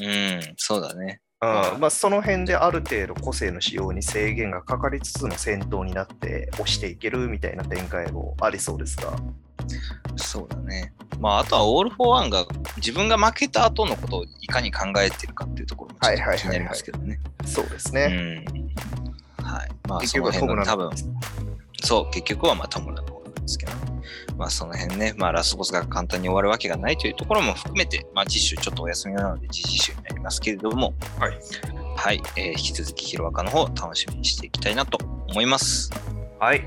[0.02, 1.22] うん、そうだね。
[1.42, 9.14] うんまあ、その辺である程度個性の使用に制限がかかりつつの戦闘になって押していけるみたいな展開もありそうですが。
[10.18, 10.94] そうだね。
[11.20, 17.20] まあ、あとはオール・フォー・ワンが自分が負けた後のことをいかに考えてるかっていうところもちょっと気になりますけどね。
[17.46, 18.08] そうですうね。
[18.08, 18.46] ん。
[19.42, 19.70] はい。
[19.88, 20.92] まあ、結局はトムラ辺の多分、
[21.84, 23.09] そう、結局はまあ田村の方なん
[23.50, 23.80] ですけどね。
[24.38, 31.40] まあ、その辺ね、まあ、ラスボスが簡単に終わるわけがないというところも含めて、まあ、次週ちょっとお休みなので、次次週になりますけれども、はい。
[31.96, 32.22] はい。
[32.38, 34.98] えー引き続き、ヒロアカの方、楽しみにしていきたいなと
[35.30, 35.90] 思います。
[36.40, 36.64] はい。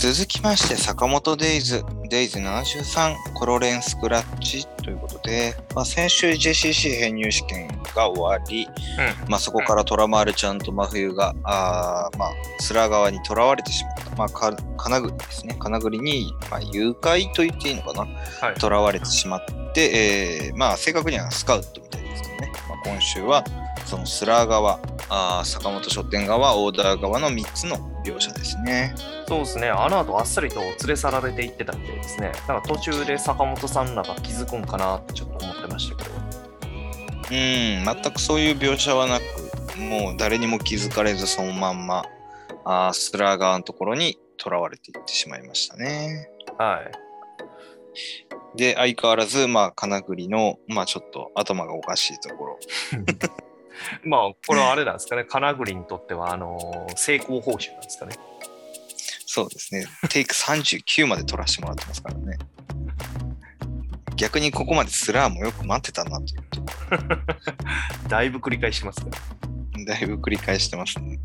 [0.00, 4.66] 続きまして、坂本デイズ、デイズ73、コロレンスクラッチ。
[4.82, 8.66] ということで、まあ、先週 JCC 編入試験が終わり、
[9.28, 18.58] まあ、そこからトラマールちゃんと真冬が、あーまあ、スラ側に囚われてしまった、まあ、か金栗ですね、金栗に、まあ、誘拐と言っていいのかな、はい。
[18.58, 23.44] 囚われてしまって、えーまあ、正確にはスカウトみたいですけどね、まあ、今週は
[23.90, 28.94] そのスラー側、あー坂本書店側、オーダー側の3つの描写ですね。
[29.26, 29.68] そうですね。
[29.68, 32.30] あの後あっさりと連れ去られていってたみたいですね。
[32.46, 36.10] なんか途中で坂本さんらが気づくんかなってちょっと思ってましたけど。
[36.14, 42.04] うん、全くそういう描写はなく、もう誰にも気づかれずそのまんま、
[42.64, 46.30] あースラー側のところに囚われていってしまいましたね。
[46.58, 46.80] は
[48.54, 48.56] い。
[48.56, 52.58] で、相変わらず、まあ、金栗の、まあ、ちょっと頭がおかしいところ。
[54.04, 55.24] まあ、これはあれなんですかね。
[55.24, 58.16] 金栗にとっては、あのー成功報酬なんですかね。
[59.26, 59.86] そうですね。
[60.08, 62.38] テイク39まで取らせてもらってますからね。
[64.16, 66.66] 逆にここまでスラーもよく待ってたなというとこ
[68.08, 69.10] だいぶ繰り返してますね。
[69.78, 71.18] ろだいぶ繰り返してますね。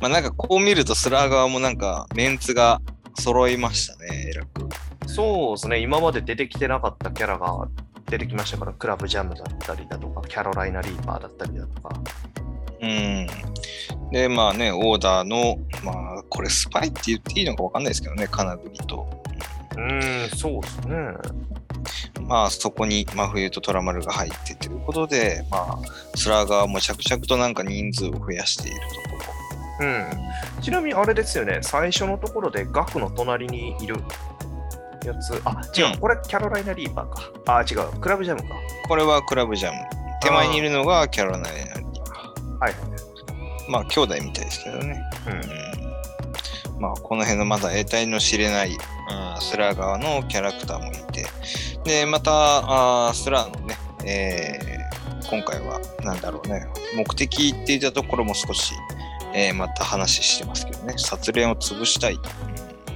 [0.00, 2.80] まあなんかこう見るとスラー側もなんかメンツが
[3.18, 4.68] 揃いましたね、えらく。
[5.06, 7.68] そうですね、今まで出てきてなかったキャラが
[8.08, 12.00] 出てきましたから、クラブジャムだったりだとか、キャロライナ・リーパーだったりだとか。
[12.80, 13.26] うん。
[14.10, 19.22] で、まあね、オーダーの、まあこれスパイって言っていいのかわかんないですけどね、金栗と。
[19.72, 20.96] うーん、そうですね。
[22.26, 25.78] まあそこに真冬と虎丸が入ってということで、まあ
[26.16, 29.16] スラー側も着々となんか人数を増やしているとこ
[29.80, 29.86] ろ。
[29.86, 29.90] う
[30.60, 30.62] ん。
[30.62, 33.96] ちなみにあれですよね、最初のところでガクの隣にいる
[35.08, 35.40] やつ。
[35.44, 37.08] あ、違う、うんこれキャロライナ・リーパー
[37.44, 37.58] か。
[37.58, 38.54] あ、違う、クラブジャムか。
[38.88, 39.78] これはクラブジャム。
[40.22, 42.74] 手前にいるのがキャロライナリーはい。
[43.68, 45.02] まあ兄弟みたいですけどね。
[45.26, 46.80] うんうん。
[46.80, 48.76] まあこの辺のまだ得体の知れない、うん
[49.40, 51.26] スラー側のキャラクターもいて。
[51.84, 52.30] で、また、
[53.08, 54.74] あースラーのね、えー
[55.28, 58.74] 今回はなんだろうね、目的って言ったところも少し、
[59.34, 62.18] えーまた話してますけどね、殺練を潰したい。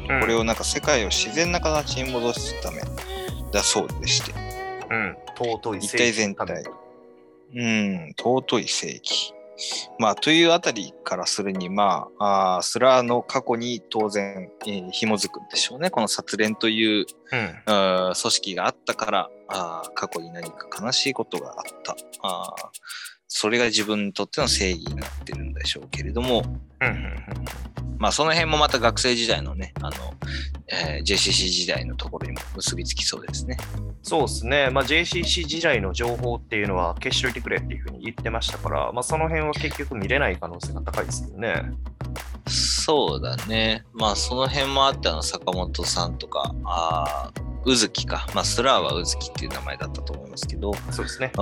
[0.09, 2.81] うんこれをなんか世界を自然な形に戻すため
[3.53, 4.33] だそうでして。
[4.91, 5.17] うん。
[5.37, 6.65] 尊い一体全体。
[7.55, 9.35] うん、尊い正義。
[9.99, 15.91] まあ、というあたりからするに、まあ、あースラーの過去に当然、えー紐づくんでしょうね。
[15.91, 17.63] この殺練といううん。
[17.67, 21.97] あー組織があったから、あー過去に何か悲しいことがあった。
[22.23, 22.69] あー
[23.29, 26.43] それが自分にとっての正義になってるんでしょうけれども、
[26.81, 26.89] うん。
[26.89, 27.15] うん。
[27.99, 29.91] まあ、その辺もまた学生時代のね、あの、
[30.69, 33.57] えー JCC 時代のところにも結びつきそうですね。
[34.03, 41.63] そうですね、まあ、JCC 時代の情報っていうのは消しといてくれっていうふうに言ってましたから、まあ、その辺は結局見れない可能性が高いですけどね。
[42.49, 43.85] そうだね。
[43.93, 48.27] まあその辺もあってあの坂本さんとか、あーうずきか。
[48.35, 51.33] まあスラーはうずきっていう名前だったと思いますけど、そうですね。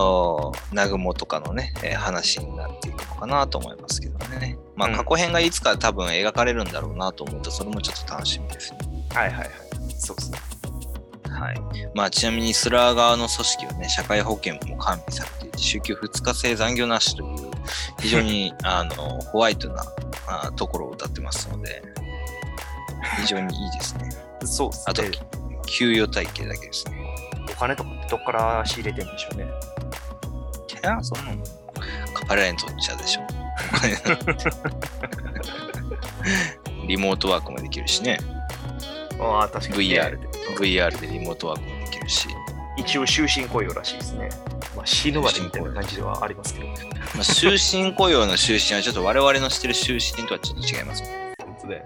[0.71, 4.59] 南雲とかのね、えー話になっていくのかなと思いますけどね。
[4.75, 8.79] まあうん過去編がいつか多分描かれるんだろうなと思うと、それもちょっと楽しみですね。
[9.15, 9.51] はいはいはい。
[9.99, 10.39] そうですね。
[11.37, 11.61] はい。
[11.95, 17.51] まあちなみにスラー側の組織はね、社会保険も完備されていて、週休2日制残業なしという、
[18.01, 19.85] 非常に あのホワイトな
[20.27, 21.83] あところを歌ってますので、
[23.21, 24.11] 非常にいいですね。
[24.45, 25.11] そうですあとね。、
[25.67, 26.97] 給与体系だけですね。
[27.51, 29.45] お金とかってどっから仕入れてるんでしょうね。
[29.45, 29.49] い
[30.87, 31.45] や、そんなの、
[32.29, 33.23] 彼らにとっちゃでしょ。
[33.75, 34.51] お金なんて
[36.87, 38.19] リモートワークもできるしね。
[39.21, 40.01] ああ、確かに、ね。
[40.01, 40.36] VR で。
[40.53, 42.29] VR でリモートワークもできるし。
[42.77, 44.29] 一応終身雇用らしいですね。
[44.77, 46.67] まあ、死ぬまでみたいな感じではありますけど。
[46.67, 46.75] ま
[47.21, 51.03] あ、終身雇用の終身はちょっと我々の知ってる終身とはちょっと違います。
[51.39, 51.85] そうですね。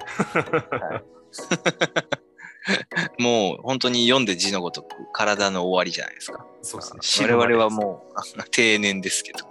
[3.18, 6.44] もう本当に読んで字のごとく体の終わりじゃないですか。
[6.62, 7.32] そうですね。
[7.34, 9.49] 我々はもうあ定年ですけど。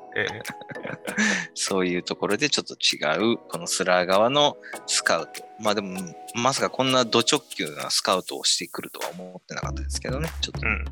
[1.54, 5.44] そういうところでちょっと違う、このスラー側のスカウト。
[5.60, 6.00] まあでも、
[6.36, 10.30] まさかこんなド直球なスカウトをしてくるとは思ってなかったですけどね。
[10.42, 10.68] ちょっと。
[10.68, 10.86] うん。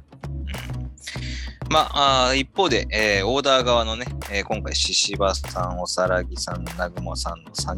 [1.70, 1.90] ま
[2.28, 7.78] あ、一方で、えーオーダー側のね、えー今回、獅子場さん、おさらぎさん、南雲さんの3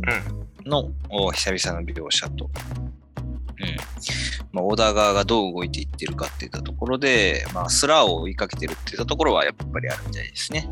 [0.64, 2.48] 人の、お久々の描写と、う
[2.86, 3.00] ん
[4.52, 10.70] まあ、オーダー側がどう動いていってるかっていったところで、まあ、スラーを追いかけてるっていったところはやっぱりあるみたいですね。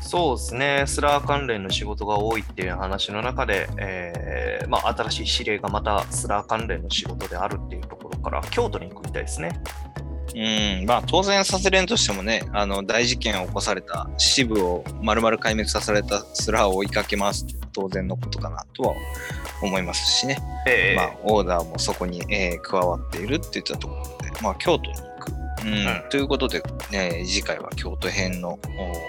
[0.00, 0.84] そうですね。
[0.86, 9.60] スラー関連の仕事が多いっていう話の中で、えーまあ、新しい指令がまたスラー関連の仕事であるっていうところから、京都に行くみたいですね。
[10.34, 18.94] うん、まあ当然殺練としてもね、あの大事件を起こされた支部を丸々壊滅させられたスラーを追いかけますって当然のことかなとは
[19.62, 20.38] 思いますしね。
[20.66, 25.11] ええまあオーダーもそこに、えー加わっているっていったところで、まあ京都に。
[25.64, 28.58] うんうんということで、ね、次回は京都編の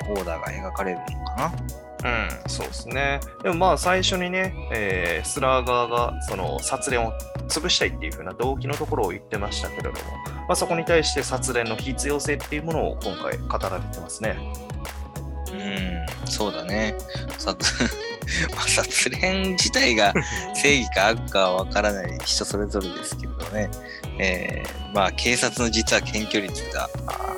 [0.08, 1.54] おオーダーが描かれるのかな。
[2.06, 3.22] うん、そうですね。
[3.44, 7.14] でもまあ最初にね、えースラー側がその殺練を
[7.48, 9.96] 潰したいっていう風な動機のところを言ってましたけれども、
[10.48, 14.38] まあ、そこに対して殺練の必要性っていうものを今回語られてますね。
[15.64, 16.96] うん、そうだね。
[17.38, 17.58] 殺
[18.56, 20.14] ま殺練自体が
[20.56, 23.70] 正義か悪かはわからない人それぞれですけどね。
[24.20, 26.88] えーまあ警察の実は検挙率が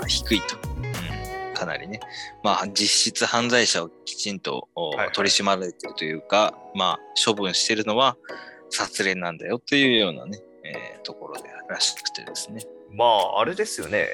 [0.07, 0.57] 低いと。
[0.75, 1.99] うん、かなりね。
[2.43, 4.67] まあ実質犯罪者をきちんと
[5.13, 8.17] 取り締まられてるというか、まあ処分してるのは
[8.69, 12.61] 殺練なんだよというようなね、えーところでらしくてですね。
[12.95, 14.07] まあ、あれですよね。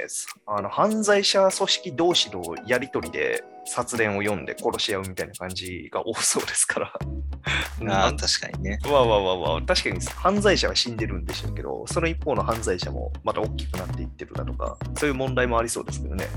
[0.47, 6.93] あの犯罪者組織同士のやり取りで殺伝を読んで殺し合うみたいな感じが多そうですから。
[7.93, 8.79] ああ、確かにね。
[8.85, 16.27] わわわわ確かに犯罪者は死んでるんでしょうけど、その一方の犯罪者もまた大きくなっていってるだとか、そういう問題もありそうですけどね。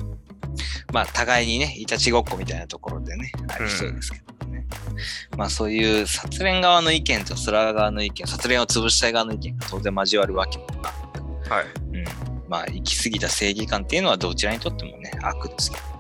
[0.93, 4.67] まあ、互いにね、いたちごっこみたいなところでね、ありそうですけどね。
[5.37, 11.65] まあ、そういう殺練側の意見とスラー側の意見、殺練を潰したい側の意見が当然交わるわけもなく、はい。
[11.93, 12.34] うん。
[12.49, 15.95] まあ、行き過ぎた正義感っていうのはどちらにとってもね、悪ですけどね。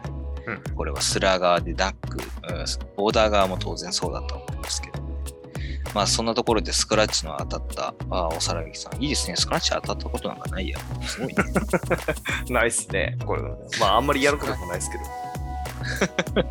[0.47, 2.24] うんこれはスラー側でダック、うん
[2.97, 5.03] ボーダー側も当然そうだと思うんですけど、
[5.95, 9.03] まあそんなところでスクラッチの当たった、あおさらぎさん。
[9.03, 9.36] いいですね。
[9.36, 10.78] スクラッチ当たったことなんかないや。
[11.03, 11.34] すごいね。
[12.51, 13.16] ないっすね。
[13.24, 13.42] これ、
[13.80, 15.05] まあ、あんまりやることもないですけど。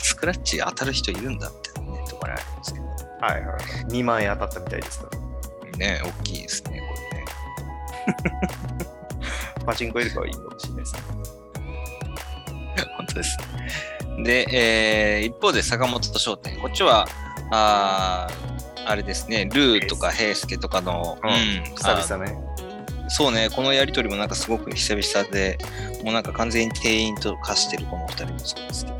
[0.00, 2.86] スクラッチ当たる人いるんだってね、ところにありますけど。
[3.20, 3.60] はいはい。
[3.86, 5.78] 2万円当たったみたいですから。
[5.78, 8.88] ね、大きいですね、これね。
[9.68, 11.00] パチンコよりかはいいかもしれないですね。
[12.96, 13.36] 本当です。
[14.24, 17.06] で、えー一方で坂本商店、こっちは、
[17.50, 22.38] あーあれですね、ルーとかヘイスケとかの、うん久々ね。
[23.06, 25.58] あそうね、このやりとりもなんかすごく久々で、
[26.02, 28.96] もうなんか完全に店員と化してるこの二人もそうですけど、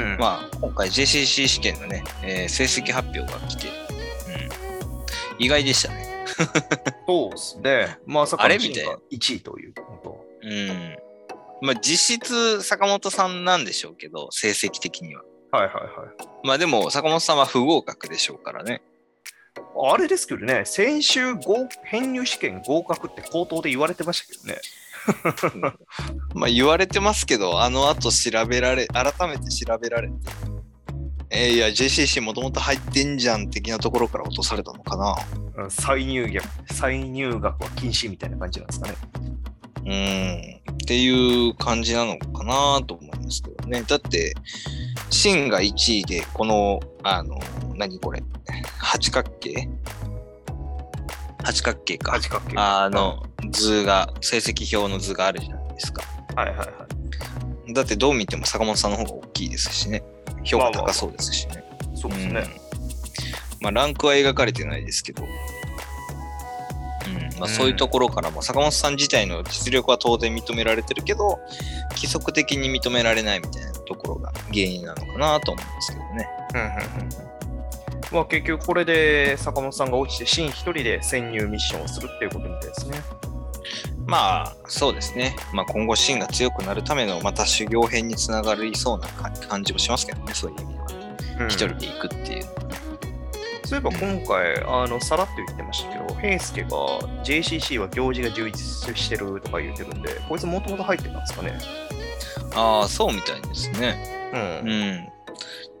[0.00, 6.17] うんまあ、今回 JCC 試験のね、えー成績発表が来て、うん、意外でしたね。
[7.06, 7.98] そうですね。
[8.06, 10.24] まあれみたいな1位ということ。
[10.42, 10.96] うん。
[11.60, 15.22] まあ、実質坂本さんなんでしょうけど、成績的には。
[15.50, 15.86] はいはいはい。
[16.44, 18.82] まあでも、坂本さんは不合格でしょうからね。
[19.90, 24.60] あれですけどね、先週合編入試験合格って口頭で言われてましたけどね。
[26.34, 30.14] まあ言われてますけど、あの後調べられ、改めて調べられて、
[31.30, 35.14] えーいや、JCC もともと入ってんじゃん的なところから落とされたのかな。
[35.62, 38.94] うん再入学再入学は禁止みたいな感じなんですかね。
[39.86, 40.74] うん。
[40.74, 43.82] っていう感じなのかなと思いますけどね。
[43.82, 44.34] だって、
[45.10, 47.38] シンが1位で、この、あの、
[47.74, 48.22] 何これ、
[48.78, 49.68] 八角形？
[51.42, 52.12] 八角形か。
[52.12, 52.54] 八角形。
[52.56, 56.02] あの、図が、成績表の図があるじゃないですか。
[56.36, 56.64] はいはいは
[57.66, 57.72] い。
[57.72, 60.02] だってどう見ても坂本さんの方が大きいですしね。
[60.48, 61.62] 評価高そうですしね。
[61.94, 62.40] そうですね。
[62.40, 62.68] うん
[63.60, 65.30] まあ、ランクは描かれてないですけど、うん
[67.38, 71.40] まあ、うんそういうところからも坂本さん自体の実力は当然認められてるけど、
[71.90, 76.28] 規則的に認められないみたいなところが原因なのかなと思うんですけどね。
[76.54, 77.28] うんうんうん
[78.10, 83.02] まあ結局これで坂本さんが落ちて、シン一人で潜入ミッションをするっていうことみたいですね。
[84.08, 85.36] まあ、そうですね。
[85.52, 90.86] まあ、今後、シンが強くなるためのまた修行編につながりそうなか感じもしますけどね、そういう意味では。
[91.40, 92.44] うん一人で行くっていう。
[93.66, 96.68] そういえば今回、あの、さらっと言ってましたけど、平介が
[97.22, 101.58] JCC は行事が充実してるとか言ってるんで、こいつもともと入ってたんですかね？
[102.54, 104.30] ああ、そうみたいですね。
[104.32, 105.08] うんうん。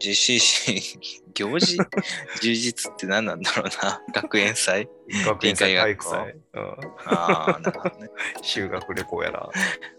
[0.00, 0.98] GCC、
[1.34, 1.76] 行事？
[2.40, 4.02] 充実って何なんだろうな。
[4.12, 4.88] 学園祭？
[5.24, 6.62] 学園祭、体育展祭、うん、
[7.06, 8.08] ああ、なるほどね。
[8.42, 9.48] 修学旅行やら、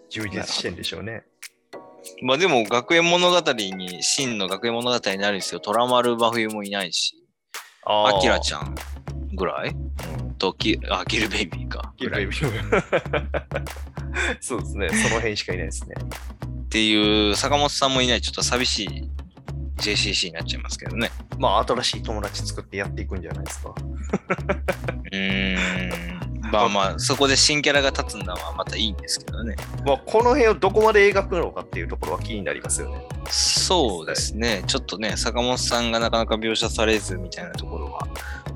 [0.10, 1.24] 充実してんでしょうね。
[2.22, 5.60] まあでも、学園物語に、真の学園物語になるんですよ。
[5.60, 7.16] トラマル真冬もいないし、
[7.86, 8.76] あアキラちゃん。
[9.34, 11.94] ぐらい、うん、とキ、あ、ギルベイビーか。
[11.98, 13.64] ギルベイビー
[14.42, 15.96] そうですね、その辺しかいないですね。
[16.00, 19.10] っていう、坂本さんもいない、ちょっと寂しい
[19.80, 21.12] JCC になっちゃいますけどね。
[21.38, 23.74] まあ、新しい友達作ってやっていくんじゃないですか。
[25.12, 26.20] うーん。
[26.52, 29.56] まあまあ、そこで新キャラが立つのはまたいいんですけどね。
[29.86, 33.06] まあ、この辺をどこまで描くのかっていうところは気になりますよね。
[33.30, 34.64] そうですね。
[34.66, 38.08] ちょっとね、坂本さんがなかなか描写されずみたいなところは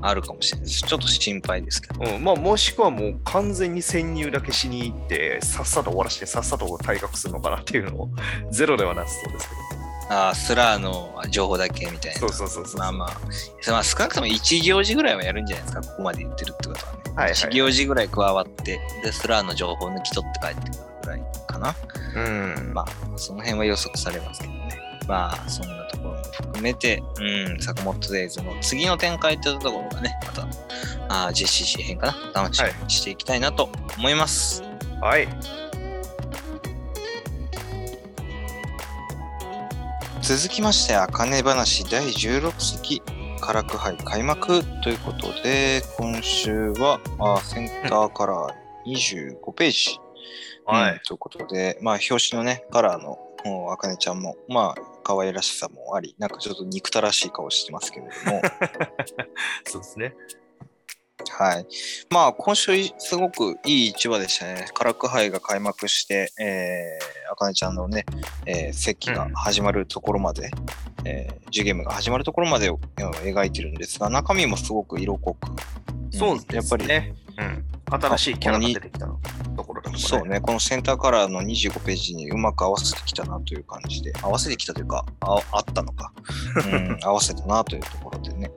[0.02, 0.82] あるかもしれないです。
[0.82, 2.16] ちょっと心配ですけど。
[2.16, 8.10] うん、まあ、もしくはもう完全に潜入だけしに行って、さっさと終わらして、さっさと退学するのかなっていうのを、
[8.50, 12.20] ゼロではなさそうですけああ、スラーの情報だけみたいな。
[12.20, 12.28] ど。
[12.28, 12.80] そうそうそうそう。
[12.80, 13.10] まあまあ、
[13.70, 16.98] まあ、少なくとも1行事ぐらいはやるんじゃないですか、ここまで言ってるってことはね。
[17.14, 21.74] はいはい1行事ぐらい加わって、で、スラーの情報抜き取って帰ってくるぐらいかな。
[22.16, 22.72] うん。
[22.74, 22.86] まあ、
[23.16, 24.80] その辺は予測されますけどね。
[25.06, 30.48] まあ、そんなところも含めて、うん、坂本デイズの次の展開というところがね、また、
[31.26, 34.62] あー JCC 編かな、楽しみにしていきたいなと思います。
[35.00, 35.28] はい。
[40.24, 43.02] 続きまして、あかね話第16席、
[43.42, 50.00] カラク杯開幕ということで、今週はあセンターカラー25ページ。
[50.64, 50.92] はい。
[50.94, 53.18] うんということで、まあ、表紙のね、カラーの
[53.70, 58.40] あかねちゃんも、まあ、可愛らしさもあり、なんかちょっと憎たらしい顔してますけれども、
[59.68, 60.14] そうですね。
[61.36, 61.66] はい。
[62.10, 64.66] まあ、今週すごくいい一話でしたね。
[64.72, 68.06] カラク杯が開幕して、えー、あかねちゃんのね、
[68.46, 70.52] えー、席が始まるところまで、
[71.04, 75.48] えー、ジュゲームが始まるところまでをえー描いてるんですが、中身もすごく色濃く。
[76.12, 76.56] そうですね。
[76.56, 77.14] やっぱり、ね。
[77.36, 77.64] うん。
[77.90, 79.18] 新しいキャラが出てきたの
[79.56, 80.28] ところだとかそう。
[80.28, 86.12] ね、このセンターカラーの25ページにうまく合わせてきたなという感じで、合わせてきたというか、ああったのか、
[86.72, 88.50] うん、 合わせたなというところでね。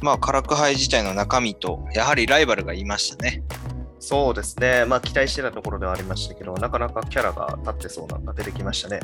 [0.00, 3.42] うん、まあ、カラク杯自体の中身と、やはりライバルがいましたね。
[4.00, 4.86] そうですね。
[4.86, 9.00] まあ期待してたところではありましたけど、なかなかキャラが立ってそうなのが出てきましたね。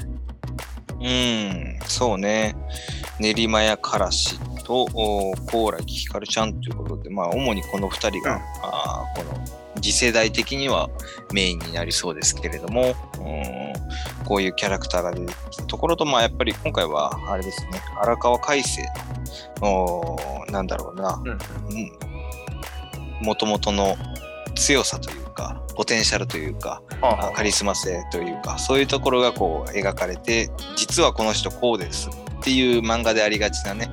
[0.99, 2.57] うん、そうね。
[3.21, 9.47] 練馬屋からしとおコーラギヒカルちゃんということで、まあ、主にこの2人が、うんあーこの
[9.81, 10.89] 次世代的には
[11.33, 13.73] メインになりそうですけれども、うん
[14.27, 18.81] こういうキャラクターが出てきたところと、まあ、やっぱり今回は、あれですね、荒川海星
[19.61, 20.17] の、
[20.51, 21.29] なんだろうな、う
[23.23, 23.25] ん。
[23.25, 23.95] もともとの
[24.57, 33.91] 強さというか、ポテンシャルというか、はあカリスマ性というかそういうところがこう描かれて実はこの人こうですっていう漫画でありがちなね、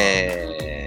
[0.00, 0.78] えー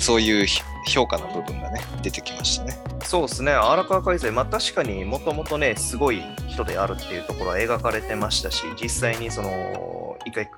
[0.00, 2.76] そういうひ評価の部分がね出てきましたね。
[3.04, 3.52] そうですね。
[3.52, 10.48] 荒川海星、まあ確かにもともとね、すごい人であるっていうところは描かれてましたし、実際にその、一回、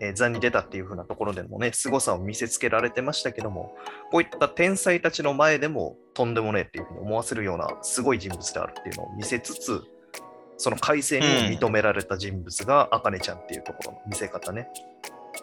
[0.00, 3.74] えー、残に出たっていう風なところでもね、凄さを見せつけられてましたけども、
[4.10, 9.82] こういった天才たちの前でもとんでもねえっていうふうに思わせるようなすごい人物であるっていうのを見せつつ、
[10.58, 14.68] その改正にも認められた人物があかねちゃんっていうところの見せ方ね。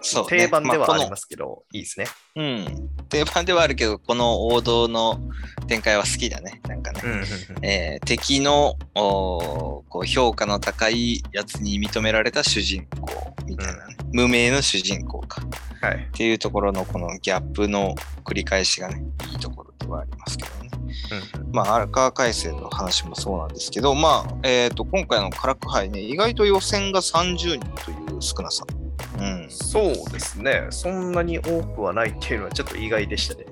[0.02, 2.08] そうね定番ではありますけど、いいですね。
[2.36, 5.20] うん、定番ではあるけどこの王道の
[5.68, 7.02] 展開は好きだねなんかね。
[7.04, 7.26] うんうんうん
[7.66, 15.42] えー敵のこう評価の高いやつに認められた主人公みたいなね、無名の主人公か
[15.82, 15.96] はい。
[15.96, 20.70] っていうところのこのギャップの繰り返しがね、いいところではありますけどね。
[21.38, 28.66] うんまあ、荒川海星の話もそうなんですけど、まあ、えっ、と、今回のカラク杯ね、意外と予選が30人という少なさ。
[29.20, 29.48] うん。
[29.50, 30.68] そうですね。
[30.70, 33.46] そんなに多くはないっていうのはちょっと意外でしたね。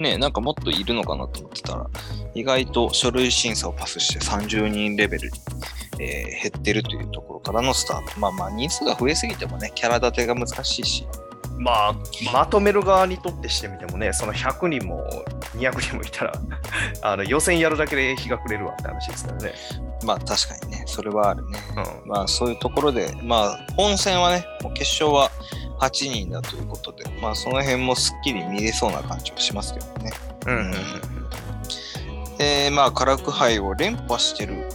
[0.00, 1.86] ねなんかもっといるのかなと思ってたら、
[2.34, 5.38] 意外と書類審査をパスして30人レベルに、
[6.00, 8.20] えー減ってるというところからのスタート。
[8.20, 11.06] まあまあ、人数が増えすぎてもね、キャラ立てが難しいし、
[11.58, 11.94] まあ、
[12.32, 15.04] まとめる側にとってしてみてもね、その100人も
[15.56, 16.32] 200人もいたら、
[17.02, 19.54] あの予選やるだけで日が暮れるわって話ですからね。
[20.04, 21.58] まあ確かにね、それはあるね。
[22.04, 22.08] うん。
[22.08, 25.30] まあそういうところで、まあ本戦はね、もう決勝は
[25.80, 30.12] 8人だということで、まあその辺もすっきり見れそうな感じはしますけどね。
[30.46, 30.72] うん
[32.36, 34.66] で、まあカラク杯を連覇してる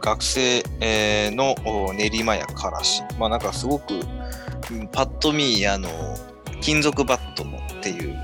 [0.00, 4.45] 学生、えーのお練馬やからし、まあなんかすごくうん
[4.92, 5.88] パッと見、あの、
[6.60, 8.16] 金属バットのっていう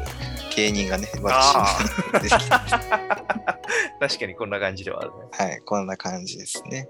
[0.57, 1.78] 芸人がね、 私あ
[2.12, 2.51] の出てきて
[4.01, 5.16] 確かにこんな感じではあるね。
[5.30, 6.89] はい、こんな感じですね。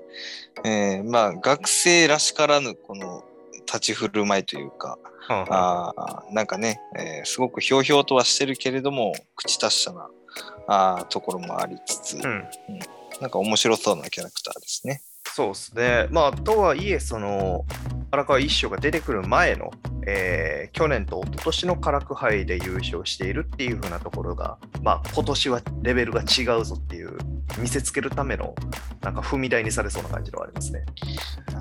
[0.65, 3.25] えーまあ学生らしからぬこの
[3.67, 10.09] 立ち振る舞いというか、うんうんあーなんかね、えーすごくひょうひょうとはしてるけれども、口達者な
[10.67, 12.49] あーところもありつつ、うん
[13.21, 15.03] なんか面白そうなキャラクターですね。
[15.35, 16.09] そうですね。
[16.11, 17.65] まあ、とはいえ、その、
[18.11, 19.71] 荒川一生が出てくる前の、
[20.07, 27.17] えー去年と一昨年のカラク杯で優勝しているっていう風なところが、まあ、今年はレベルが違うぞっていう、
[27.59, 28.55] 見せつけるための、
[29.01, 30.85] なんか踏み台にされそうな感じのはありますね。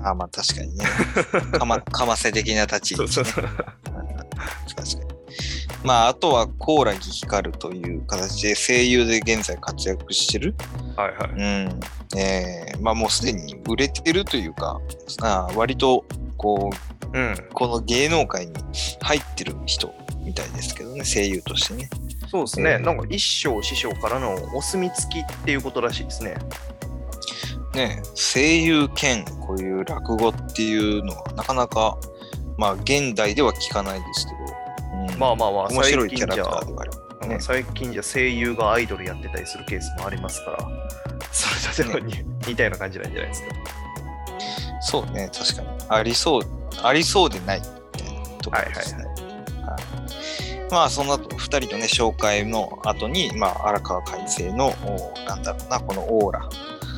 [0.02, 0.84] あーまあ確かにね。
[1.58, 3.08] かま かませ的な立ち位置、ね。
[3.08, 3.54] そう 確か
[5.14, 5.21] に。
[5.84, 10.54] まああとはコーラギ光るという形で声優で現在活躍してる？
[10.96, 11.30] はいはい。
[11.30, 11.80] うん
[12.18, 14.80] えーまあもうすでに売れてるというか、
[15.22, 16.04] あー割と
[16.36, 16.70] こ
[17.12, 17.34] う、うん。
[17.52, 18.52] この芸能界に
[19.00, 19.92] 入ってる人
[20.24, 21.88] みたいですけどね、声優としてね。
[22.28, 22.72] そうですね。
[22.72, 26.36] うんなんか一生師匠からのお墨付きっていうことらしいですね。
[27.74, 31.96] ね声優兼こういう落語っていうのはなかなか、
[32.56, 34.51] まあ現代では聞かないですけど、うん
[35.18, 36.90] まあまあまあ、面白いキャラク最近じゃターではある。
[36.94, 40.58] うんね最近じゃ声優がアイドルやってたりするケースもありますから、
[41.30, 43.48] それだけに似たような感じなんじゃないですか。
[44.80, 45.68] そうね、確かに。
[45.88, 46.42] ありそう、
[46.82, 47.66] ありそうでないみ
[48.00, 49.04] たいなところですね。
[49.04, 49.22] はいはい
[50.72, 56.48] まあ、その後、二人のね、紹介の後に、まあ、荒川海星の、おなんだろうな、このオーラ。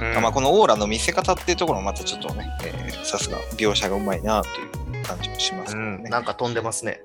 [0.01, 6.11] うんまあ、このオーラの見せ方っていうところもまたちょっとね、えーさすが描写がうまいなという感じもしますけどうん、ね。
[6.11, 7.03] なんか飛んでますね。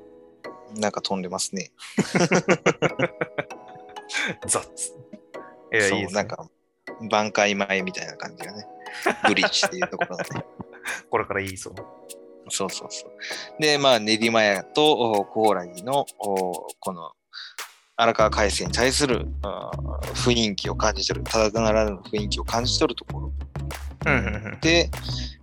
[0.76, 1.72] なんか飛んでますね。
[4.48, 4.94] ザッツ。
[5.74, 6.24] いや、そういいですね。
[6.24, 6.50] なんか、
[7.10, 8.68] 挽回前みたいな感じがね。
[9.28, 10.46] ブリッジっていうところのね。
[11.10, 11.74] これからいいぞ。
[12.50, 13.62] そうそうそう。
[13.62, 17.12] で、まあ、練馬屋とおコーラギのおこの
[18.02, 19.28] 荒川海星に対する
[20.16, 23.34] 雰囲気を感じ取る、ただならぬ雰囲気を感じ取るところ。
[24.06, 24.90] うんうんうんで、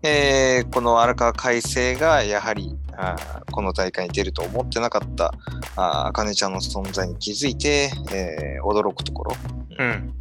[0.03, 5.35] えーこの荒川海星がやはりあーこの大会に出ると思ってなかった
[5.77, 9.37] あかねちゃんの存在に気づいて、えー驚くところ。
[9.79, 10.15] うん。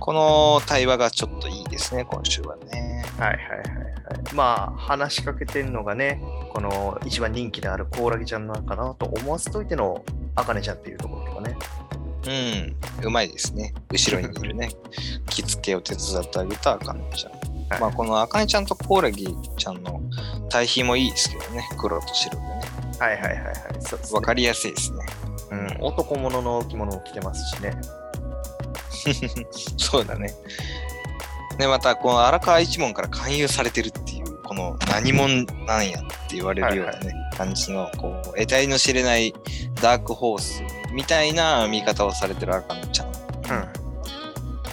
[0.00, 3.04] この対話がちょっといいですね、今週はね。
[3.18, 4.34] はいはいはいはい。
[4.34, 6.22] まあ、話しかけてんのがね、
[6.52, 10.02] この一番人気であるコオラギちゃんなんかなと思わせといての
[10.34, 11.56] アカネちゃんっていうところとかね。
[12.26, 13.74] うん、うまいですね。
[13.90, 14.70] 後ろにいるね、
[15.28, 17.32] 着付けを手伝ってあげたあかねちゃん。
[17.70, 20.00] はいまあ、このあかねちゃんとコオラギちゃんの
[20.48, 22.60] 対比もいいですけどね、黒と白でね。
[22.98, 23.54] はいはいはいはい。
[23.80, 24.98] そうですねわかりやすいですね。
[25.50, 27.74] うん、男物の着物を着てますしね。
[29.76, 30.34] そうだね。
[31.58, 39.34] で、また、この荒川一門から勧誘されてるっていう、この何者なんやって言われるようなね、感じの、こう、得体の知れない
[39.80, 43.08] ダークホースみたいな見方をされてる赤野ちゃん。
[43.08, 43.68] うん。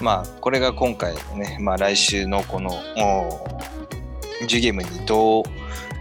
[0.02, 3.48] まあ、これが今回のね、まあ来週のこの、お
[4.46, 5.44] ジュゲームにどう、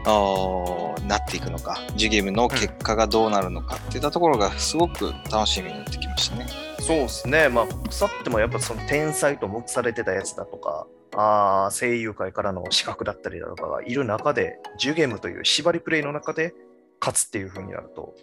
[0.09, 6.66] おなっていくのか、ジュゲームの結果がどうなるのかっていったところがすごく楽しみになってきましたね。
[6.87, 7.49] そうですね。
[7.49, 16.55] まあ、腐ってもやっぱその天才と目されてたやつだとか、あ声優界からの資格だったりだとかがいる中で、ジュゲームという縛りプレイの中で
[17.01, 18.15] 勝つっていう風になると、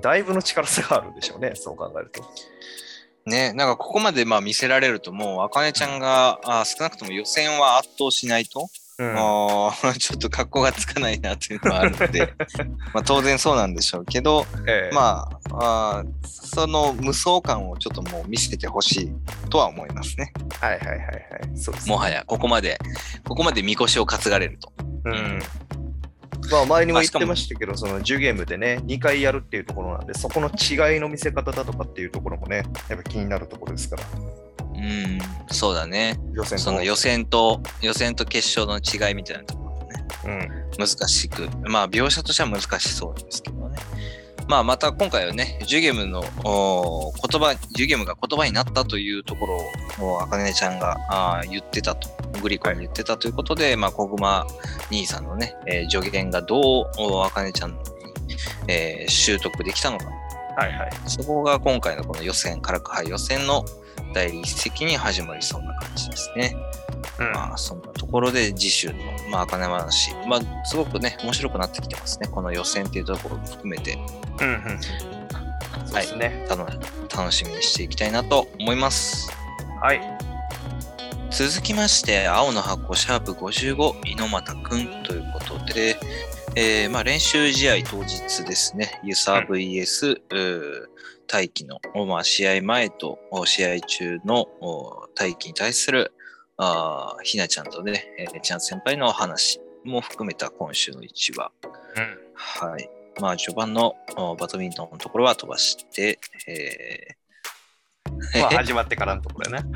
[0.00, 2.22] だいぶの力差があるんでしょうね、そう考えると。
[3.26, 9.14] ね、なんかここまでまあ見せられるともう、あかねちゃんが、あ少なくとも予選は圧倒しないと、うん
[9.98, 12.34] ちょっと格好がつかないなっていうのはあるので、
[12.92, 19.12] まあ当然そうなんでしょうけど、ええまあその無双感をちょっともう見せてほしい
[19.50, 20.32] とは思いますね。
[20.60, 21.56] はいはいはいはい。
[21.56, 21.94] そうですね。
[21.94, 22.78] もはや、ここまで、
[23.28, 24.72] ここまでみこしを担がれると。
[25.04, 25.38] うん。
[26.50, 34.02] まあ前にも言ってましたけど、その10ゲームでね、2回やるっていうところなんで、そこの違いの見せ方だとかっていうところもね、やっぱ気になるところですから。
[34.74, 35.18] うん、
[35.50, 36.18] そうだね。
[36.32, 40.04] 予選とその予選と、予選と決勝の違いみたいなところがね、
[40.78, 40.86] うん。
[40.86, 43.76] 難しく、まあ描写としては難しそうですけどね。
[44.48, 49.46] まあまた今回はね、ジュゲムのお言葉、ジュゲムが言葉になったというとこ
[49.98, 52.08] ろを、あかねちゃんがあー言ってたと、
[52.40, 54.46] グリコに言ってたということで、まあ小熊
[54.90, 57.76] 兄さんのね、えー助言がどうおあかねちゃんに、
[58.68, 60.06] えー習得できたのか。
[60.56, 60.90] はいはい。
[61.06, 63.66] そこが今回のこの予選、カラクハイ予選の
[64.14, 66.56] 第一席に始まりそうな感じですね。
[67.20, 68.94] うんまあそんなところで次週の、
[69.30, 72.28] まあ、茜話、まあすごくね、面白くなってきてますね。
[72.28, 73.98] この予選っていうところも含めて、
[74.40, 74.80] うんうん。
[75.86, 76.44] そうですね。
[76.48, 76.66] たの
[77.14, 79.30] 楽しみにしていきたいなと思います。
[79.80, 80.00] はい。
[81.30, 85.96] 続きまして、青の箱シャープ55、猪俣くんということで、
[86.56, 90.86] えーまあ、練習試合当日ですね、ユサ VS、うー
[91.28, 96.12] 大輝の、まあ、試合前とお試合中のお大輝に対する
[96.58, 101.52] あーひなちゃんとね、えーちゃん先輩の話も含めた今週の1話。
[101.96, 102.18] うん。
[102.34, 102.90] はい。
[103.20, 107.18] まあ、序盤のおバドミントンのところは飛ばして、えー
[108.40, 109.68] まあ始まってからのところやね。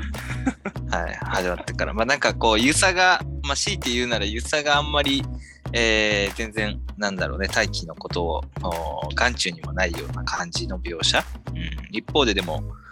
[0.91, 1.93] はい、始まってから。
[1.93, 5.23] まあなんかこう、ゆさが、まあ強いて言うなら、ゆさがあんまり、
[5.71, 11.23] えー全然、なんだろうね、大気のことを、お眼中にもないような感じの描写。
[11.49, 12.82] うん、一方ででも、お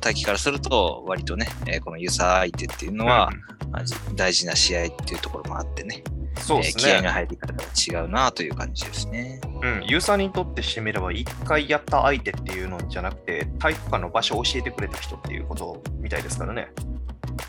[0.00, 3.30] 大気からすると、割とね、えーこのゆさ相手っていうのは、
[3.70, 6.02] まあじ大事な試合っていうところもあってね、
[6.38, 7.08] そうですえー気合のね。
[7.08, 7.62] 入り方が
[8.02, 9.40] 違うなという感じですね。
[9.62, 16.68] うん、ユーザーにとってしてみれば、一回やった相手っていうのじゃなくて、体育館の場所を教えてくれた人っていうことみたいですからね。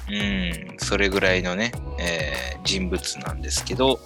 [0.10, 3.98] うん、それぐらいのね、えー人物なんですけど、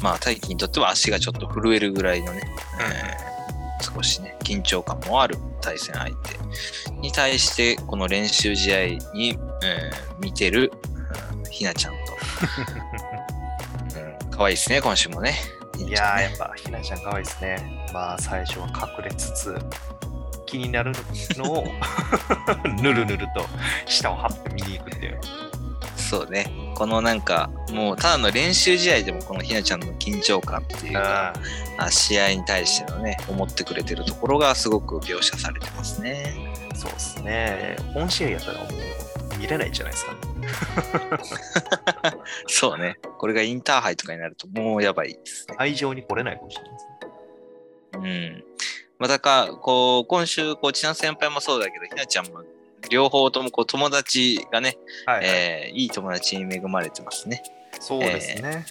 [0.00, 2.40] まあ、大輝にとっては足がちょっと震えるぐらいのね、
[2.80, 3.39] えー
[3.82, 6.36] 少しね、緊張感もある対戦相手
[7.00, 10.70] に対して、この練習試合に、えー見てる、
[11.34, 11.98] うんひなちゃんと、
[14.24, 15.34] うん、可愛いですね、今週もね。
[15.78, 17.88] いやー、やっぱ、ひなちゃん可愛いですね。
[17.92, 19.58] まあ、最初は隠れつつ、
[20.46, 20.92] 気になる
[21.36, 21.66] のを
[22.82, 23.46] ぬるぬると
[23.86, 25.20] 舌を張って見に行くっていう。
[26.10, 26.44] そうね。
[26.74, 31.32] このなんか、もうただの練習試合でもこのひなちゃんの緊張感っていうか、
[31.78, 36.52] ああ試合に対してのね、思ってくれてるところがすごく描写されてますね。
[36.72, 37.76] ーそうですね。
[37.94, 38.68] 本試合やったらもう
[39.38, 40.18] 見れないんじゃないですかね。
[42.48, 42.98] そうね。
[43.18, 45.54] これがインターハイとかになるともうやばいですね。
[45.56, 47.92] 会場に来れないかもしれないですね。
[47.92, 48.44] うん。
[48.98, 52.42] またか、こう、今週、こう、千奈先輩もそうだけど、ひなちゃんも
[52.90, 57.42] 両方ともこう友達がね、はい、はいえーいい友達に恵まれてますね。
[57.80, 58.66] そうですね。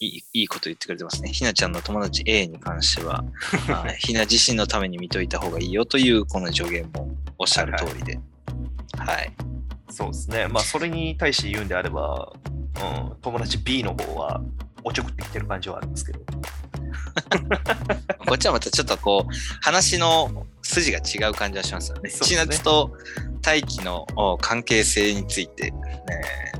[0.00, 1.32] いいいいいこと言ってくれてますね。
[1.32, 3.24] ひなちゃんの友達 A に関しては、
[3.68, 7.08] あひな自身のために見といた方がいいよというこの助言も
[7.38, 8.18] おっしゃる通りで。
[8.98, 9.32] はい。
[9.90, 10.48] そうですね。
[10.48, 14.42] まあ、それに対して言うんであれば、うん、友達 B の方は
[14.82, 16.20] おちょくってきてる感じはあるんですけど。
[18.26, 22.10] こっちはまたちょっとこう、話の筋が違う感じはしますよね。
[22.10, 22.90] 千夏と
[23.40, 25.82] 大気のお関係性について、ね、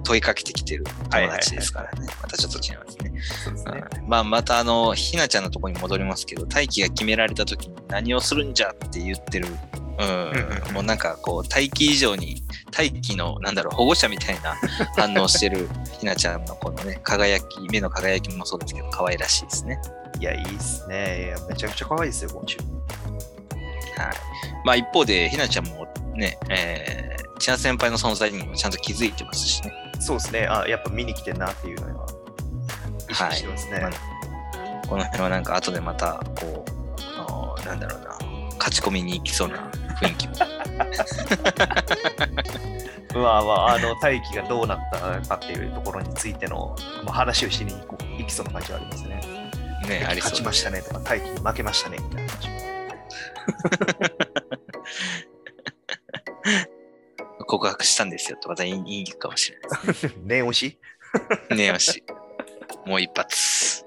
[0.05, 2.07] 問いかけてきてる友達ですからね。
[2.23, 3.21] またちょっと違いますね。
[3.21, 3.85] すね。
[4.03, 9.49] うんまあ、またあの、ひなちゃんのところに戻りますけど、大気が決められた時に何をするんじゃって言ってる。
[9.97, 12.43] うんもうなんかこう大気以上に
[12.73, 14.57] 大気のなんだろう保護者みたいな
[14.99, 15.69] 反応してる
[16.01, 19.79] ひなちゃんのこのね輝き目の輝きもそうですけど可愛らしいですね。
[20.21, 21.27] いや、いいっすね。
[21.27, 22.59] いや、めちゃくちゃ可愛いですよ、今週。
[23.97, 24.17] はい。
[24.65, 29.73] まあ一方でひなちゃんもね、えー、千奈先輩の存在にもちゃんと気づいてますしね。
[30.01, 30.47] そうですね。
[30.47, 32.07] あ、やっぱ見に来てんなっていうのは
[33.09, 33.81] 意識してますね。
[33.81, 33.91] まあ
[34.87, 36.75] この辺はなんか後でまたこう
[37.67, 38.19] なんだろうな
[38.59, 39.71] 勝ち込みに行きそうな
[40.01, 40.35] 雰囲気も。
[43.15, 46.75] まあまあ、あの、大気がどうなったかっていうところについての、
[47.05, 47.73] まあ、話をしに
[48.19, 49.21] 行きそうな感じはありますね。
[49.87, 52.64] ね、ありそう勝ちましたねとか、大気に負けましたねみたいな話。
[57.47, 60.79] 告白したんですよとまた言い言いかもしれないです念押し？
[61.51, 61.57] ね。
[61.57, 62.03] ねよし。
[62.87, 63.85] もう一発。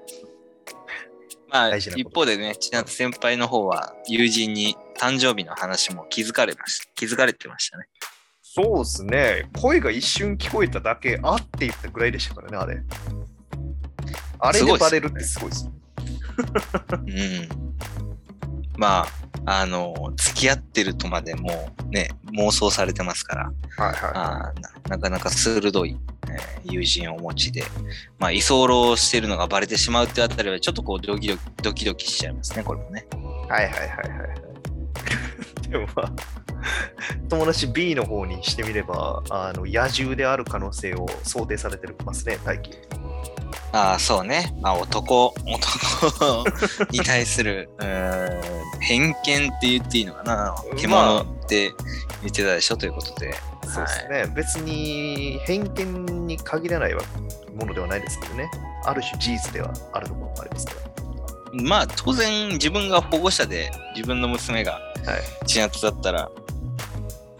[1.50, 6.86] まあ、一方でね、千夏先輩の方は友人に誕生日の話も気づかれました。
[6.94, 7.86] 気づかれてましたね。
[8.42, 9.48] そうですね。
[9.58, 12.82] 声が一瞬聞こえただけ、あって言ったぐらいでしたからね、あれ。
[14.40, 15.70] あれでバレるってすごいです。
[16.92, 17.48] うん。
[18.76, 19.08] まあ、
[19.50, 23.44] あの、付き合ってるとまでもうね、妄想されてますから、
[23.84, 25.96] はいはあーななかなか鋭い、
[26.28, 27.62] えー友人をお持ちで、
[28.18, 33.06] まあ、居候してるのがバレてしまうってあたりは、ちょっとこうドキドキ、ドキドキしちゃいますね、これもね。
[33.12, 33.16] い。
[33.50, 34.47] はいはいはいはい
[37.28, 42.78] 友達 B の方にしてみれば、あの野獣である可能性を想定されてますね、大気。
[43.72, 44.54] ああ、そうね。
[44.60, 46.44] まあ、男、男
[46.90, 47.68] に対する、
[48.80, 50.54] 偏見って言っていいのかな。
[50.76, 51.72] 獣って
[52.22, 53.34] 言ってたでしょということで。
[53.66, 54.32] そうですね。
[54.34, 58.50] 別に偏見に限らないものではないですけどね。
[58.84, 60.72] ある種事実ではあるところもありますか
[61.52, 64.80] まあ、当然自分が保護者で自分の娘が。
[65.46, 66.30] 千夏だったら、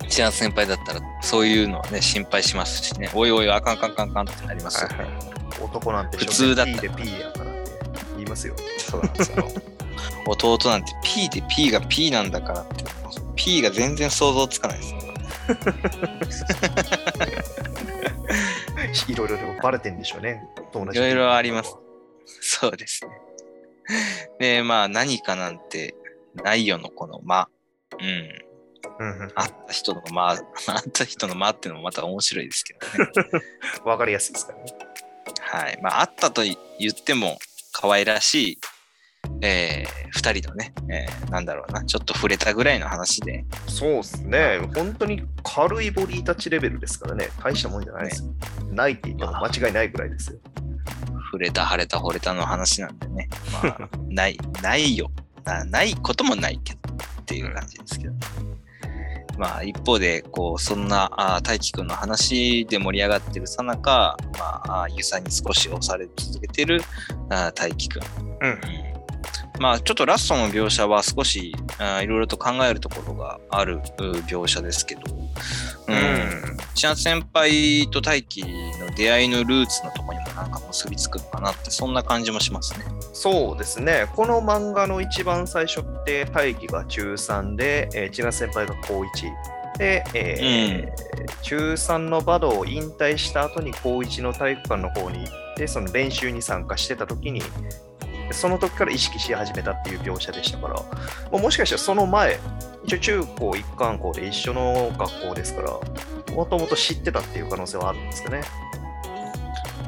[0.09, 3.11] 千夏先輩だったら、そういうのはね、心配しますしね。
[3.15, 4.97] おいおい、あかんあかんあかんあかんってなりますよね。
[4.97, 7.71] はいはい男なんて普通だったら P で P やからって
[8.17, 8.55] 言いますよ。
[8.79, 9.49] そうなんですよ。
[10.27, 12.85] 弟なんて P で P が P なんだからって、
[13.37, 15.01] P が全然想像つかないですね。
[19.09, 20.45] いろいろでもバレてんでしょうね。
[20.73, 21.77] 友達いろいろあります。
[22.41, 23.11] そうですね。
[24.39, 25.95] で、まあ、何かなんて
[26.35, 27.49] ないよのこの間。
[27.99, 28.49] うん。
[29.01, 29.31] うんうん。
[29.31, 33.11] 会った人の間、 会った人の間っていうのもまた面白いですけどね。
[33.85, 34.65] わかりやすいですからね。
[35.41, 35.79] はい。
[35.83, 36.57] まあ、会ったと言
[36.91, 37.39] っても
[37.73, 38.59] 可愛らしい、
[39.41, 44.59] えー、二人のね、えーなんだろうな、ちょっと触れたぐらいの話で、そうですね。
[44.75, 47.29] 本当に軽いボディタッチレベルですからね。
[47.43, 48.29] 大したもんじゃないですよ。
[48.71, 50.39] ないって言っても間違いないぐらいですよ。
[51.31, 53.29] 触れた、腫れた、惚れたの話なんでね。
[53.53, 55.11] まあ、 ない、ないよ
[55.49, 55.65] な。
[55.65, 56.81] ないこともないけど
[57.23, 58.13] っていう感じですけど。
[58.15, 58.19] ね
[59.39, 64.17] まあ、一方で、こう、そんな、あ大輝くんの話で盛り上がってるさなか、
[64.91, 66.83] 遊佐、に少し押され続けてる
[67.31, 68.03] あ大輝くん。
[68.41, 68.98] うん。
[69.59, 71.53] うんまあ、ちょっとラストの描写は少し
[72.03, 73.81] いろいろと考えるところがあるう
[74.23, 75.01] 描写ですけど、
[75.89, 76.57] うん。
[76.75, 78.45] 千夏先輩と大輝
[78.79, 82.85] の出会いのルーツのところにもなんか結びつくのかなって、そんな感じもしますね。
[83.13, 84.07] そうですね。
[84.15, 89.79] この漫画の一番最初って、大輝が中3で、えー、千奈先輩が高1。
[89.79, 97.43] で、えー中3のバドを引退した後に高1の体育館の方に行って、その練習に参加してた時に、
[98.33, 100.75] その時から意識し始めたっていう描写でしたから、
[101.31, 102.39] もうもしかしたらその前、
[102.85, 108.43] 一応中高一貫校で一緒の学校ですから、もともと知ってたっていう可能性はあるんですかね。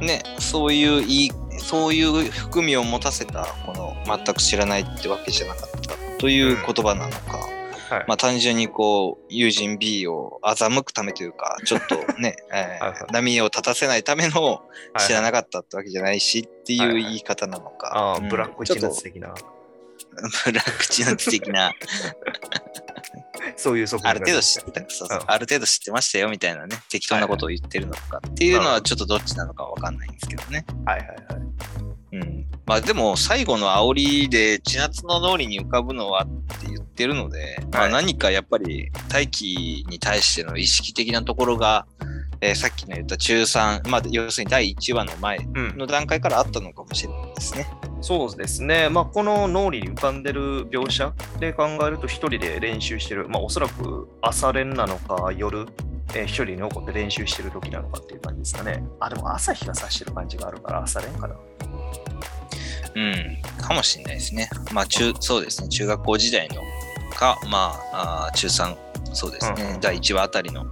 [0.00, 7.59] ね、そういういい、そういう含みを持たせた、この全く知らないってわけじゃなかったという言葉なのか、
[7.90, 8.04] はい。
[8.06, 13.12] まあ単純にこう、友人 B を欺くためというか、 ちょっとね、えーはいはい。
[13.12, 14.62] 波を立たせないためのは
[14.96, 18.20] い知らなかったってわけじゃないしっていう言い方なのか。
[18.30, 19.34] ブラックチナッツ的な、
[20.44, 21.72] ブラックチナッツ的な、
[23.56, 25.18] そういうある程度知ってた、そうそう。
[25.18, 25.24] うん。
[25.26, 30.64] ある程度知ってましたよみたいなね、適当なことを言ってるのかっていうのはちょっとどっちなのかわかんないんですけどね。
[30.84, 31.89] はいはいはい。
[32.12, 32.46] うん。
[32.66, 36.26] まあでも最後の煽りで千夏の脳裏に浮かぶのはっ
[36.58, 41.86] て言ってるので、まあはい何かやっぱり大気に対しての意識的なところが、
[42.40, 45.78] えーさっきの言った中3、まあ要するに第1話の前うん。
[45.78, 47.66] の段階からあったのかもしれないですね。
[48.02, 48.88] そうですね。
[48.88, 55.66] まあ、この脳裏に浮かんでる描写で考えると、一人で練習してる、まあ、おそらく朝練なのか、夜、
[56.14, 58.82] えー一人に残って練習してる時なのかっていう感じですかね。
[59.00, 61.36] あ、でも朝日が差してる感じがあるから、朝練かな。
[62.94, 63.38] うん。
[63.60, 64.48] かもしれないですね。
[64.72, 65.68] まあ中、そうですね。
[65.68, 66.56] 中学校時代の
[67.16, 68.76] か、まあ、あー中3、
[69.12, 69.62] そうですね。
[69.62, 70.66] うんうん第1話あたりの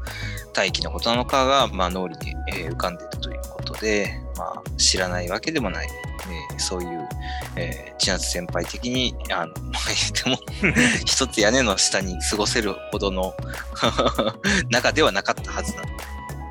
[0.53, 5.89] 大気のことなのかが、まあ、脳裏に、えー浮かんでいたということで、まあ、知らないわけでもない。
[6.31, 7.09] えーそういう、
[7.57, 9.53] えー千夏先輩的に、あの、まあ
[9.89, 10.73] 言っても、
[11.05, 13.35] 一つ屋根の下に過ごせるほどの
[14.71, 15.93] 中ではなかったはずなので。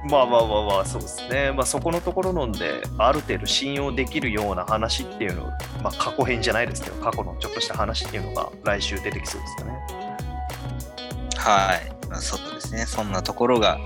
[0.10, 1.52] まあまあまあまあ、そうですね。
[1.52, 5.44] まあそこのところのんで、ある程度信用できるような話っていうの、
[5.84, 9.78] まあ過去編じゃないですけど、過去のちょっとした話っていうのが来週出てきそうですかね。
[11.38, 11.97] はい。
[12.10, 12.86] まあ、そうですね。
[12.86, 13.80] そんなところが、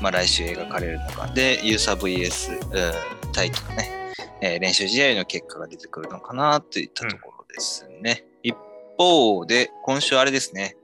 [0.00, 1.28] まあ、来週描かれるのか。
[1.28, 8.24] で、ユーサ VS、うん大気のね、えー練習試合の結果が出てくるのかなといったところですね。
[8.42, 8.56] 一
[8.98, 10.76] 方で、今週あれですね、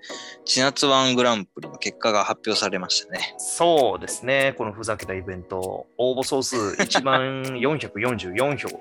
[0.45, 3.35] 千夏ワングランプリの結果が発表されましたね。
[3.39, 4.55] そうですね。
[4.59, 8.81] このふざけたイベント、応募総数1万444票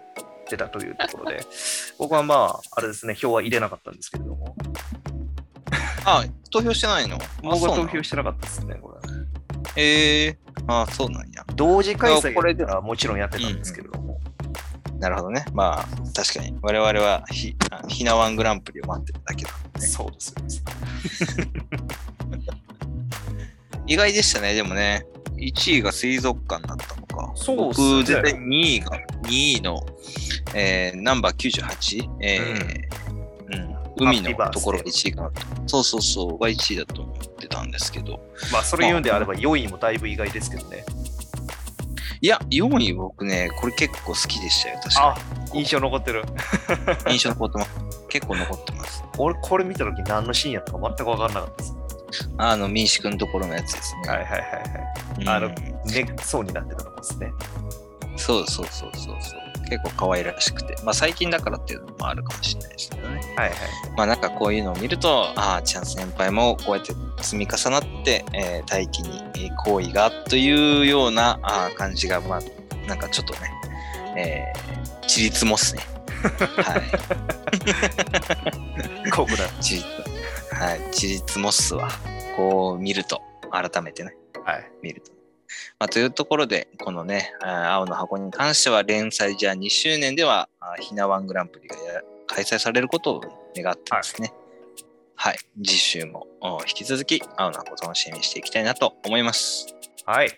[0.49, 1.45] 出たというところで、
[1.97, 4.55] 僕はまあ、あれですね、票は入れなかったんですけれども、
[6.05, 7.17] あ、投票してないの？
[7.41, 9.81] 僕は投票ししてなかったですね、これ。
[9.81, 11.43] えー、あ、そうなんや。
[11.55, 14.19] 同時開催これでこれではもちろんやってたんですけれども、
[14.99, 15.45] なるほどね。
[15.53, 16.57] まあ、確かに。
[16.61, 19.51] 我々はひ、あひなワングランプリを待ってるだけだ。
[19.79, 20.65] そうですよ
[21.45, 21.51] ね。
[23.87, 25.05] 意外でしたね、でもね。
[25.37, 27.31] 1位が水族館だったのか。
[27.35, 28.91] そうっすね僕、絶対2位が、
[29.23, 29.83] 2位の、
[30.53, 35.41] えーナンバー98、えーうん海のところが1位かなと。
[35.67, 38.19] そうそうそう、が1位だと思ってたんですけど。
[38.51, 40.83] まあ、それ言うんであれば4位もだいぶ意外ですけどね。
[42.21, 45.21] いや、4位僕ね、これ結構好きでしたよ、確あか、
[45.53, 46.23] 印象残ってる。
[47.07, 47.13] に。
[47.13, 47.71] 印象残ってます。
[48.09, 49.03] 結構残ってます。
[49.17, 51.75] 俺、これ見たとき何のシーンやったか全く分からなかったです。
[52.37, 54.09] あの、民主君のところのやつですね。
[54.09, 55.21] はいはいはいはい。
[55.21, 57.31] うんあの、ね、そうになってたとこですね。
[58.17, 59.40] そうそうそうそうそう。
[59.71, 60.75] 結構可愛らしくて。
[60.83, 63.21] まあ最近だからっていうのもあるかもしれないですけどね。
[63.37, 63.57] はいはい。
[63.95, 72.41] まあなんかこういうのを見ると、ああ、チャンス先輩もこうやって積み重なって、えー大気にえー好意がというようなあー感じが、まあ
[72.87, 73.39] なんかちょっとね、
[74.17, 75.83] えー、ちりつもっすね。
[76.21, 76.81] はい。
[79.11, 79.47] ここだ。
[79.61, 80.91] ちりつ、はい。
[80.91, 81.89] ちりつもっすわ。
[82.35, 84.69] こう見ると、改めてね、はい。
[84.81, 85.20] 見ると。
[85.79, 90.49] まあ、というところで、このね、青の箱に関しては連載じゃあ2周年では、
[90.79, 93.21] ひなワングランプリがや開催されることを
[93.55, 94.33] 願ってますね。
[95.15, 95.37] はい。
[95.63, 99.67] 次週もお引き続き青の箱を楽しみにしていきたいなと思います。
[100.05, 100.29] はい。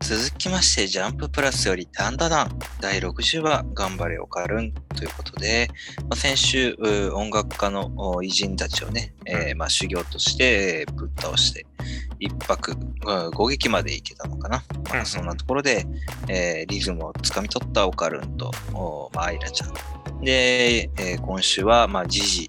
[0.00, 5.68] 続きまして、ジャンププラスよりダンダダン第60話頑張れオカルンということで、
[6.02, 6.76] まあ、先週
[7.12, 11.66] 音楽家のお偉人たちをね、えーまあ、修行としてえーぶっ倒して
[12.18, 14.62] 一泊うん5撃までいけたのかな。
[14.92, 15.86] まあ、そんなところで、
[16.28, 19.72] えーリズムをつかみ取ったオカルンと、おまあ、アイラちゃん。
[20.22, 22.48] で、えー今週は、まあ、ジジ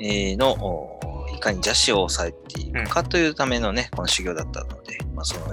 [0.00, 5.46] えーのおいかに邪視を抑えていくかというためのね、この修行だったので、まあ、その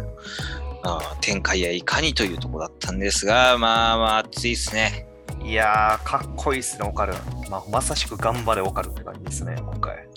[0.83, 5.07] あー展開やいかにというところだったんですが、まあまあ熱いですね。
[5.43, 7.17] いやー、かっこいいっすね、オカルン。
[7.49, 10.07] まあ、まさしく頑張れオカルンって感じですね、今回。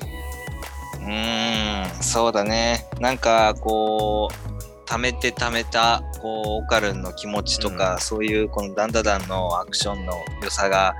[1.04, 2.88] うーん、そうだね。
[3.00, 10.94] なんかこう、貯めて貯めた、こう、オカルンの気持ちとか、そういうこのダンダダンのアクションの良さが、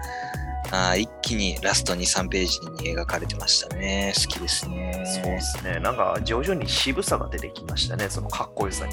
[0.71, 4.13] あー一気にラスト2、3ページに描かれてましたね。
[4.17, 5.05] 好きですね。
[5.07, 5.79] そうですね。
[5.81, 8.93] なんか、徐々に渋さが出てきましたね、そのかっこよさに。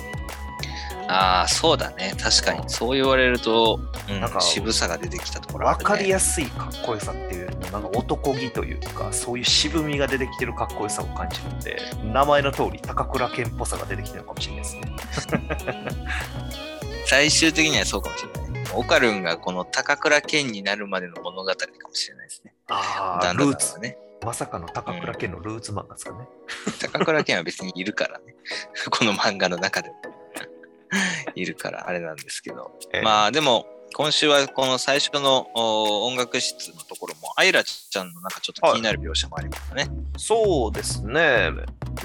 [1.08, 2.14] ああ、そうだね。
[2.20, 2.70] 確かに。
[2.70, 3.80] そう言われると、
[4.10, 5.72] うん、なんか渋さが出てきたところね。
[5.72, 14.82] わかりやすいかっこよさっていうよりも、なんか男気というか、そういう渋みが出てきてるかっこよさを感じるんで、名前の通り、高倉健っぽさが出てきてるかもしれないですね。
[17.06, 18.52] 最終的にはそうかもしれない。
[18.74, 21.56] オカルンがこの高倉健になるまでの物語か
[21.88, 22.54] もしれないですね。
[22.70, 23.80] ああ、ルーツ。
[23.80, 23.98] ね。
[24.24, 26.28] まさかの高倉健のルーツ漫画ですかね。
[26.80, 28.36] 高倉健は別にいるからね。
[28.92, 29.96] この漫画の中でも。
[31.36, 32.72] いるからあれなんですけど。
[32.94, 39.90] ええまあでも、今週はこの最初のお音楽室のところも、アイラちゃんのなんかちょっと気になる描写もありましたね。
[40.18, 41.52] そうですね。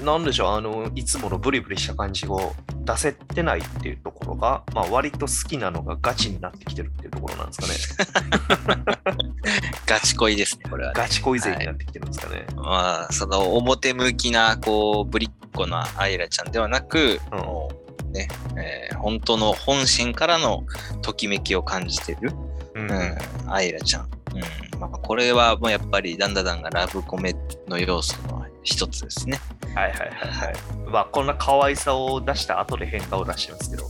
[0.03, 8.97] なんでしょう、あの、いつものブリブリした感じを出せてないっていうところが、まあ、割と好きなのがガチになってきてるっていうところなんですかね。
[9.87, 10.93] ガチ恋ですね、これは、ね。
[11.01, 12.45] ガチ恋勢になってきてるんですかね。
[12.55, 17.35] まあ、その表向きな、こう、ぶりっ子なアイラちゃんではなく、う
[17.83, 17.86] ん
[18.17, 20.63] ね、えー本当の本心からの
[21.01, 22.31] ときめきを感じてる、
[22.73, 23.17] うんうん、
[23.53, 24.09] アイラちゃん。
[24.33, 27.35] うんまあ、これはもうやっぱりダンダダンがラブコメ
[27.67, 29.39] の要素の一つですね。
[29.73, 30.55] はいはいはいはい。
[30.91, 33.85] まあ、こんな可愛さを出した後で変化を出してますけど。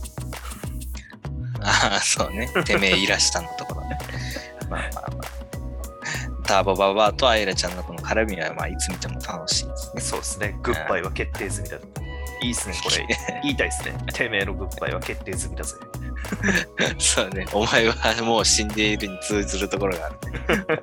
[1.60, 2.48] ああ、そうね。
[2.64, 3.98] てめえいらしたのところね。
[4.70, 6.42] まあまあまあ。
[6.44, 10.00] ターボババアとアイラちゃんのこの絡みは、まあ、いつ見ても楽しいですね。
[10.00, 10.56] そうですね。
[10.62, 11.78] グッバイは決定済みだ。
[12.42, 13.06] いいっすね、これ。
[13.42, 13.94] 言いたいですね。
[14.12, 15.76] てめえのグッバイは決定済みだぜ。
[16.98, 17.46] そうね。
[17.52, 20.16] お前はもう死んでいるに通ずるところがある。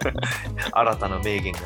[0.72, 1.60] 新たな名言が。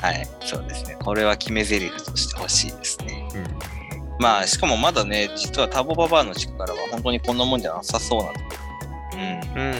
[0.00, 0.28] はい。
[0.44, 0.96] そうですね。
[1.02, 3.28] これは決め台詞としてほしいですね。
[3.34, 3.58] うん。
[4.18, 8.44] まあ、しかもまだね、実はターボババアの力は本当にこんなもんじゃなさそうなとこ
[9.12, 9.18] ろ。
[9.18, 9.60] うん。
[9.60, 9.74] うん。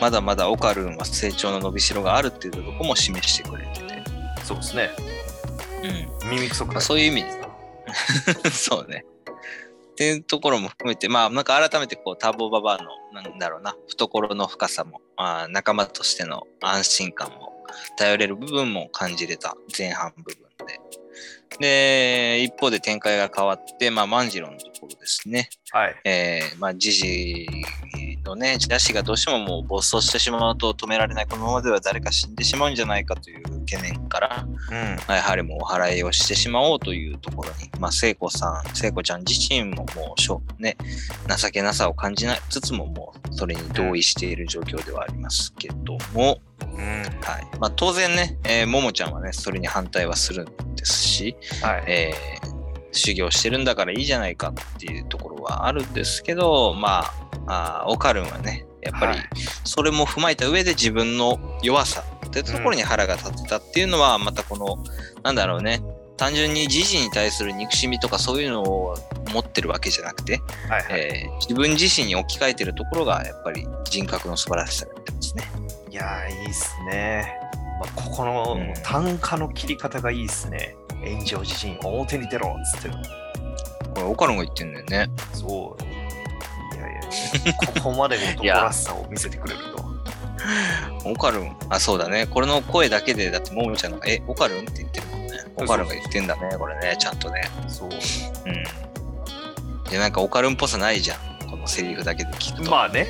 [0.00, 4.02] まだまだオカルンは成長の伸びしろがあるっていうところも示してくれてて。
[4.44, 4.90] そうですね。
[6.22, 6.30] うん。
[6.30, 6.72] 耳くそく。
[6.72, 7.45] まあそういう意味で。
[8.50, 9.04] そうね。
[9.92, 17.64] っていうところも含めて、まあ、なんか改めてこうターボババアの、なんだろうな、懐の深さも、あー仲間としての安心感も、
[17.96, 20.34] 頼れる部分も感じれた前半部分
[20.66, 20.80] で。
[21.58, 25.48] で、一方で展開が変わって、まあ、万次郎のところですね。
[25.70, 25.96] はい。
[26.04, 27.46] えー、まあ、ジジ
[28.26, 34.96] のね、邪視がどうしてももう暴走してしまうと止められない、このままでは誰か死んでしまうんじゃないかという懸念から、うん。
[35.08, 40.76] まあやはりもうお払いをしてしまおうというところに、まあ、聖子さん、聖子ちゃん自身ももうしょ、ね、
[41.40, 47.02] 情けなさを感じなつつも、もうそれに同意している状況ではありますけども、うん。
[47.22, 51.84] はいまあ、当然ね、えーももちゃんはね、それに反対はするんですし、はい。
[51.86, 52.56] えー
[52.96, 57.14] 修行してるんだからいいじゃないかっていうところはあるんですけど、まあ、
[57.46, 59.28] あーオカルンはね、やっぱりはい
[59.64, 64.78] それも踏まえた上で自分の弱さってところに腹が立ってたっていうのは、またこの、
[65.22, 65.82] なんだろうね、
[66.16, 68.96] 単純に時事に対する憎しみとかそういうのを
[69.32, 71.00] 持ってるわけじゃなくて、はいはい。
[71.00, 75.44] えー自分自身に置き換えてるところがやっぱり人格の素晴らしさが出てますね。
[75.90, 77.38] いやー、いいっすね。
[77.78, 80.74] まあ、ここのうん単価の切り方がいいっすね。
[81.04, 82.88] 炎上自身、表に出ろっつって。
[82.88, 82.96] こ
[83.96, 85.06] れ、オカルンが言ってんだよね。
[85.34, 85.95] そう。
[86.90, 87.02] いやい
[87.46, 89.84] や、ここまでの男らしさを見せてくれると。
[91.04, 92.26] オカルン、あ、そうだね。
[92.26, 95.38] これの声だけで、だってももちゃんが、え、オカルンって言ってるもんね。
[95.56, 97.42] オカルンが言ってんだね、これね、ちゃんとね。
[97.68, 97.88] そう。
[97.88, 97.96] うん。
[99.90, 101.18] で、なんかオカルンっぽさないじゃん。
[101.48, 102.70] このセリフだけで聞くと。
[102.70, 103.06] まあね。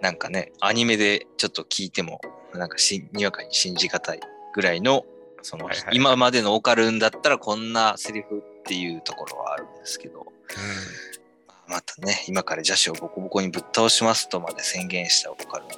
[0.00, 2.20] なんかね、アニメでちょっと聞いても、
[2.54, 4.20] なんかしにわかに信じがたい
[4.54, 5.04] ぐらいの、
[5.42, 10.26] その、はいはい今までのオカルンだったらこんなセリフっていうところはあるんですけど、
[11.68, 15.68] またね、今から邪視をボコボコにぶっ倒しますとまで宣言したオカルン。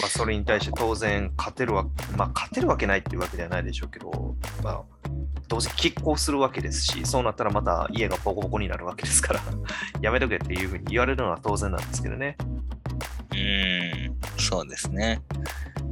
[0.00, 1.86] まあ、それに対して当然勝てるわ、
[2.16, 4.82] まあ、勝てるわけないっていうわけではないでしょうけど、まあ、
[5.48, 9.40] 当然拮抗するわけですし、そうなったらまた家がボコボコになるわけですから、
[10.00, 12.36] やめとけっていうふうに言われるのは当然なんですけどね。
[13.38, 15.22] うーん、そうですね。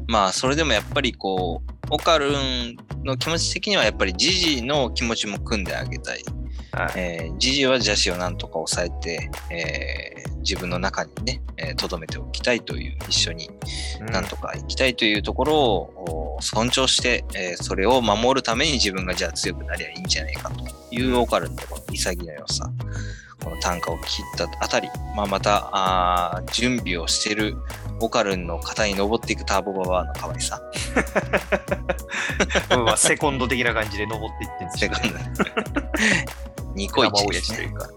[0.08, 6.22] まあ、それでもやっぱりこう、オカルンの気持ち的にはやっぱりジジの気持ちも組んであげたい。
[6.72, 6.92] はい。
[6.96, 13.50] えー、ジジは邪視をなんとか抑えて、えー自分の中にね、えー留めておきたいという、一緒に
[14.00, 22.70] うんなんとか生きたいというところをお尊重して、えーそれを守るために自分がじゃあ強くなりゃいいんじゃないかというオカルンのこの潔のさ、
[23.42, 27.56] この単価を切ったあたり、まあ、またあー準備をしている
[28.00, 30.60] オカルンの肩に登っていくターボババアの可愛さ。
[32.72, 35.42] う んまあ、セコンド的な感じで登っていってんですセよ、カンド。
[36.74, 37.88] ニコイチ生でというか。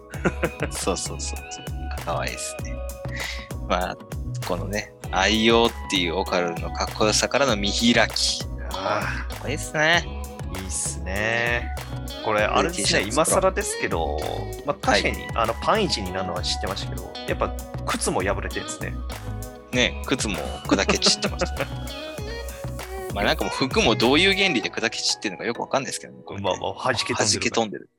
[0.72, 1.66] そうそうそうそう。
[2.06, 2.74] 可愛いですね。
[3.68, 3.98] まあ、
[4.48, 8.44] このね、愛用っていうオカルンのかっこよさからの見開き。
[8.74, 10.19] あかっこいいですね。
[10.56, 11.76] いいっすね。
[12.24, 14.20] これ、あれですね、今更ですけど、
[14.66, 17.54] まあ、確かに、あのパンイチになるのは知ってましたけど、やっぱ
[17.86, 18.94] 靴も破れてるんですね。
[19.72, 20.36] ね、靴も
[20.66, 21.52] 砕け散ってます、ね。
[23.14, 26.24] まあなんかもう服もどういう原理で砕け散ってるのかよくわかんないですけどね。
[26.24, 27.30] これねまあまあ、弾け飛んでる。
[27.30, 27.90] 弾け飛んでる。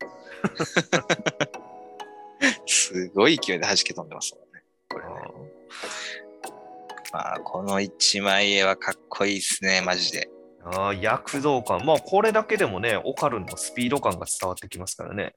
[2.67, 4.65] すごい勢いで弾け飛んでますもんね。
[4.89, 5.13] これね。
[7.13, 10.29] まあこの一枚絵はかっこいいですね、マジで。
[10.65, 11.85] ああ、躍動感。
[11.85, 15.35] まあ、これだけでもね、オカルンのスピード感が伝わってきますからね。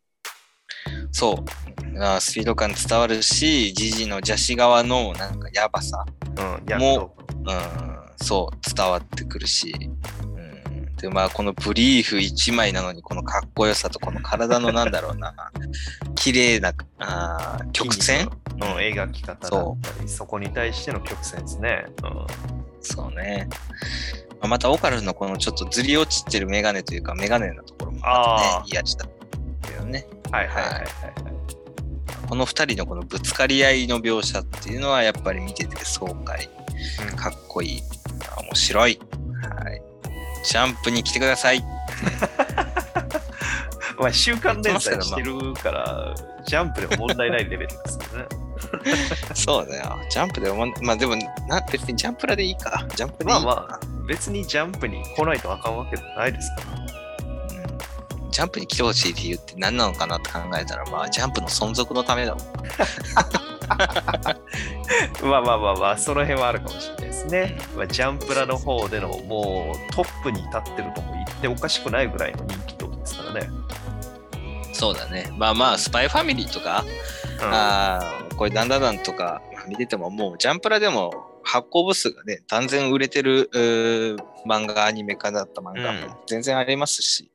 [1.12, 2.20] そう。
[2.20, 6.06] スピード感伝わるし、ジジの邪視側のなんかやばさ、
[6.38, 7.10] うん、うん、
[8.18, 9.74] そう、伝わってくるし、
[10.24, 15.34] うん、で、まあ、このブリーフ1枚なのに、このかっこよさと、この体のなんだろうな、
[16.16, 18.30] 綺麗なあー曲線？
[18.58, 21.86] の描き方だったり、そこに対しての曲線ですね。
[22.04, 23.48] うんそうね。
[24.44, 29.08] まあまた、オカルのこのちょっとずり落ちてるメガネというか、メガネなところもねー、癒やした
[29.66, 30.06] けどね。
[30.32, 30.88] はいはいはいはい。
[32.28, 36.50] この2人のこのぶつかり合いの描写っていうのは、やっぱり見てて爽快、
[37.10, 37.82] うんかっこいい、
[38.50, 39.00] 面白い。
[39.62, 39.82] はい。
[40.44, 41.64] ジャンプに来てください。
[43.98, 46.16] まあ、週刊連載してるから、
[46.46, 48.26] ジャンプでも問題ないレベルですけどね。
[49.36, 50.00] そうだよ。
[50.10, 51.16] ジャンプでも、まあでも
[51.48, 52.86] な、別にジャンプラでいいか。
[52.96, 56.78] ジャンプでいいかまあまあ、別にジャンプに来ないとあかんわけじゃないですから。
[56.78, 56.94] うん
[58.34, 62.44] ジャンプに来てほしい理由って何なのかなって考えたら、まあ、ジャンプの存続のためだもん。
[65.24, 67.58] まあまあまあまあ、その辺はあるかもしれないですね。
[67.76, 73.50] まあ、ジャンプラの方でのもうトップに立ってるとも言っておかしくないぐらいの人気ってことですからね。
[74.74, 75.32] そうだね。
[75.38, 76.84] まあまあ、スパイファミリーとか、
[77.42, 81.14] うんあーこれ、ダンダダンとかまあ見てても、もう、ジャンプラでも
[81.44, 83.50] 発行部数がね、断然売れてる
[84.46, 87.32] 漫画、アニメ化だった漫画うんも全然ありますし、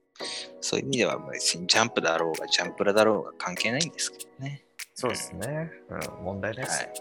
[0.60, 4.64] そういう意味では別にジャンプだろうが、ジャンプラだろうが関係ないんですけどね。
[4.94, 5.70] そうですね。
[5.90, 6.70] うん、問題です。
[6.70, 6.92] はい。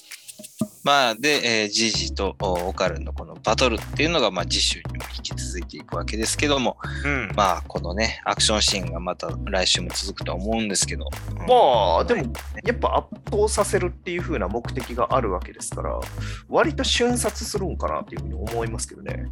[0.82, 7.32] まあ、で、えージジとおオカルンのこのバトルっていうのが、まあ、次週にも引き続いていくわけですけども、うん。
[7.36, 11.05] まあ、このね、アクションシーンがまた来週も続くとは思うんですけど。
[11.47, 12.32] まあ、でも、
[12.64, 16.01] やっぱ圧倒させるっていう風な目的があるわけですから、
[16.49, 19.26] 割と瞬殺するんかなっていうふうに思いますけどね。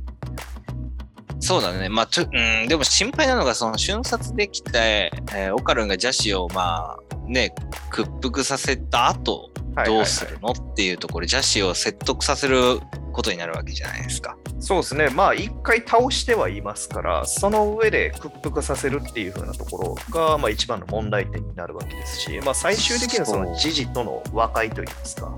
[1.41, 1.89] そうだね。
[1.89, 7.55] まあ、ちょうん、でも心配なのが、その瞬殺できた、えーオカルンが邪視を、まあ、ね、
[7.91, 9.48] 屈服させた後、
[9.87, 10.51] どうするの？
[10.51, 12.81] っていうところ、邪視を説得させる
[13.13, 14.37] ことになるわけじゃないですか。
[14.61, 15.09] そうですね。
[15.11, 25.33] まあ、一回倒してはいますから、その上で屈服させるっていう風なところが、まあ、一番の問題点になるわけですし、まあ、最終的にはそのそうジジとの和解といいますか、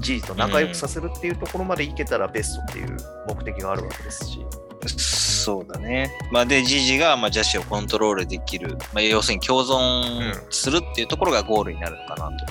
[0.00, 2.96] ジジと仲良くさせるっていうところまでいけたらベストっていう
[3.28, 4.46] 目的があるわけですし。
[4.88, 6.10] そうだね。
[6.30, 12.46] まあ、で、ジジが、まあ、邪視をコントロールできる、まあ、要するに共存するっていうところがゴールになるのかなと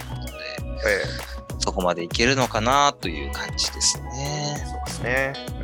[0.89, 4.65] いうことで、えそこまでいけるのかなという感じですえね。
[4.65, 5.61] そうですね。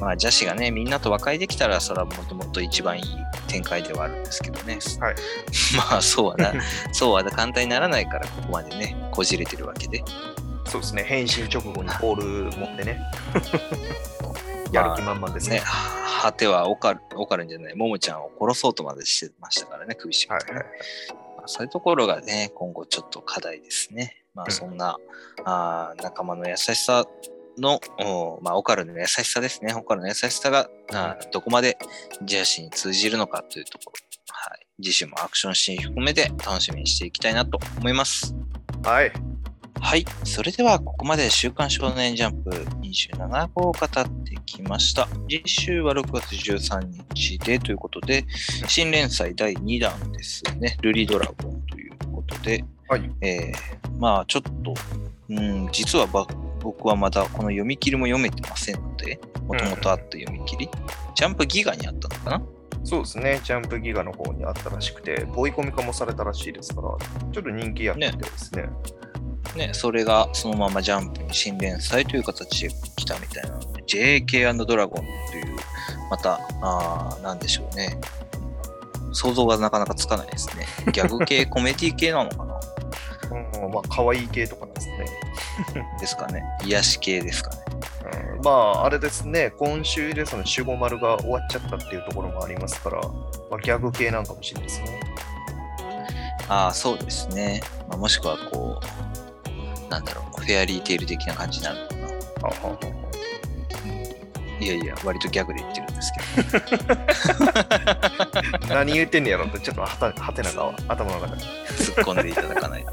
[0.00, 3.04] まあ、邪視がね、みんなと和解できたら、それはもともと一番いい
[3.48, 4.78] 展開ではあるんですけどね。
[5.00, 5.14] はい。
[5.76, 6.52] まあ、そうはな、
[6.92, 10.04] そうは簡単にならないから、ここまでね、こじれてるわけで。
[10.66, 11.02] そうですね。
[11.02, 13.00] 変身直後にボール持ってね。
[14.70, 15.62] やる気満々ですね、ね。
[16.20, 20.78] 果てはオカル、オカルンじゃない、モモちゃんを殺そうとまでしてましたからね、首絞めてね、はいはい。
[21.38, 24.24] まあそういうところがね、今後ちょっと課題ですね。
[24.38, 24.96] まうんあ、そんな、
[25.44, 27.04] あー仲間の優しさ
[27.58, 29.74] の、おまあ、オカルンの優しさですね。
[29.74, 31.76] オカルンの優しさが、あーどこまで
[32.22, 33.92] ジェアシーに通じるのかというところ、
[34.30, 34.66] はい。
[34.82, 38.34] 次週もアクションシーン含めて楽しみにしていきたいなと思います。
[38.84, 39.12] はい。
[39.80, 40.04] はい。
[40.24, 43.88] それでは、ここまで週刊少年ジャンプ27号を語っ
[44.24, 45.08] てきました。
[45.28, 46.80] 次週は6月13
[47.14, 48.24] 日でということで、
[48.66, 50.76] 新連載第2弾ですね。
[50.82, 51.87] ルリドラゴンという
[52.28, 53.10] ことで、はい。
[53.20, 54.74] えーまあちょっと、
[55.28, 56.24] うん、実はば
[56.60, 60.70] 僕はまだこの読み切りも読めてませんので、もともとあった読み切り、
[61.16, 62.42] ジャンプギガにあったのかな？
[62.84, 63.40] そうですね。
[63.42, 66.88] ジャンプギガの方にあったらしくて、追い込み化もされたらしいですから、
[67.32, 68.68] ちょっと人気あってですね。
[69.56, 75.56] ね、それがそのままジャンプに新連載という形で来たみたいなので、JK& ドラゴンという、
[76.10, 77.98] また、あーなんでしょうね。
[79.18, 80.66] 想像がなかなかつかないですね。
[80.92, 82.60] ギャグ系、コメディ系なのかな？
[83.64, 85.06] うん、まあ、可愛い系とかなんですね。
[85.98, 86.44] ですかね。
[86.64, 87.56] 癒し系ですかね。
[88.36, 93.00] うん、まあ、あれですね、今週でその守護丸が終わっちゃったっていうところもありますから、
[93.50, 95.00] まあ、ギャグ系なんかもしれないですね。
[96.48, 97.60] ああ、そうですね。
[97.88, 102.08] まあ、もしくはこう、なんだろう、フェアリーテール的な感じになるのかな。
[102.42, 102.78] あはは
[104.60, 106.42] いやいや、割とギャグで言ってるんですけ
[108.68, 111.42] ど、 何言ってんねやろって、ちょっとはたはてなが頭の中に。
[111.42, 112.90] 突っ込んでいただかないと。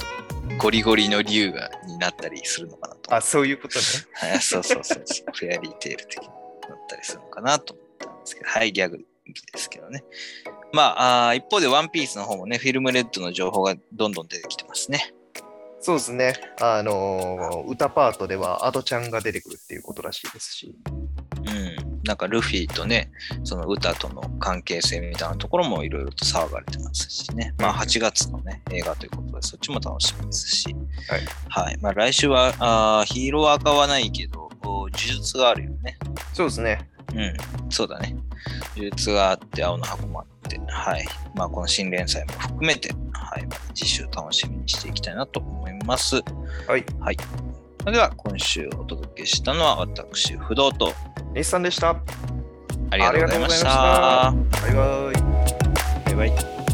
[0.57, 3.13] ゴリゴリの竜がになったりするのかなと。
[3.13, 3.85] あ、そういうことね。
[4.13, 5.25] はい、そうそうそうそう。
[5.33, 9.05] フェアリーテール的になったりするのかなと思ったんですけど、はい、ギャグで
[9.57, 10.03] すけどね。
[10.71, 15.13] まあ、あー一方でワンピースの方もね、フィルムレッドの情報がどんどん出てきてますね。
[15.81, 16.33] そうですね。
[16.61, 20.75] あのー歌パートではアドちゃんが出てくるっていうことらしいですし。
[21.47, 22.01] うん。
[22.03, 23.11] なんかルフィとね、
[23.43, 27.53] その歌との関係性みたいなところもいろいろと騒がれてますしね。
[27.57, 30.75] まあうん8月のね、映画ということで、そっちも楽しみですし。
[31.09, 31.65] はい。
[31.65, 31.77] はい。
[31.81, 35.97] まあ来週はあーヒーロー赤はないけど、呪術があるよね。
[36.33, 36.89] そうですね。
[37.13, 37.33] うん、
[37.69, 38.15] そうだね。
[38.75, 41.05] 流通があって、青の箱もあって、はい。
[41.33, 43.43] まあ、この新連載も含めて、はい。
[43.43, 46.21] また次週楽しみにしていきたいなと思います。
[46.67, 46.85] はい。
[47.85, 50.91] それでは、今週お届けしたのは、私、不動と、
[51.35, 51.95] 日産でした。
[52.89, 53.69] ありがとうございました。
[53.69, 56.15] バイバイ。
[56.15, 56.64] バイバイ。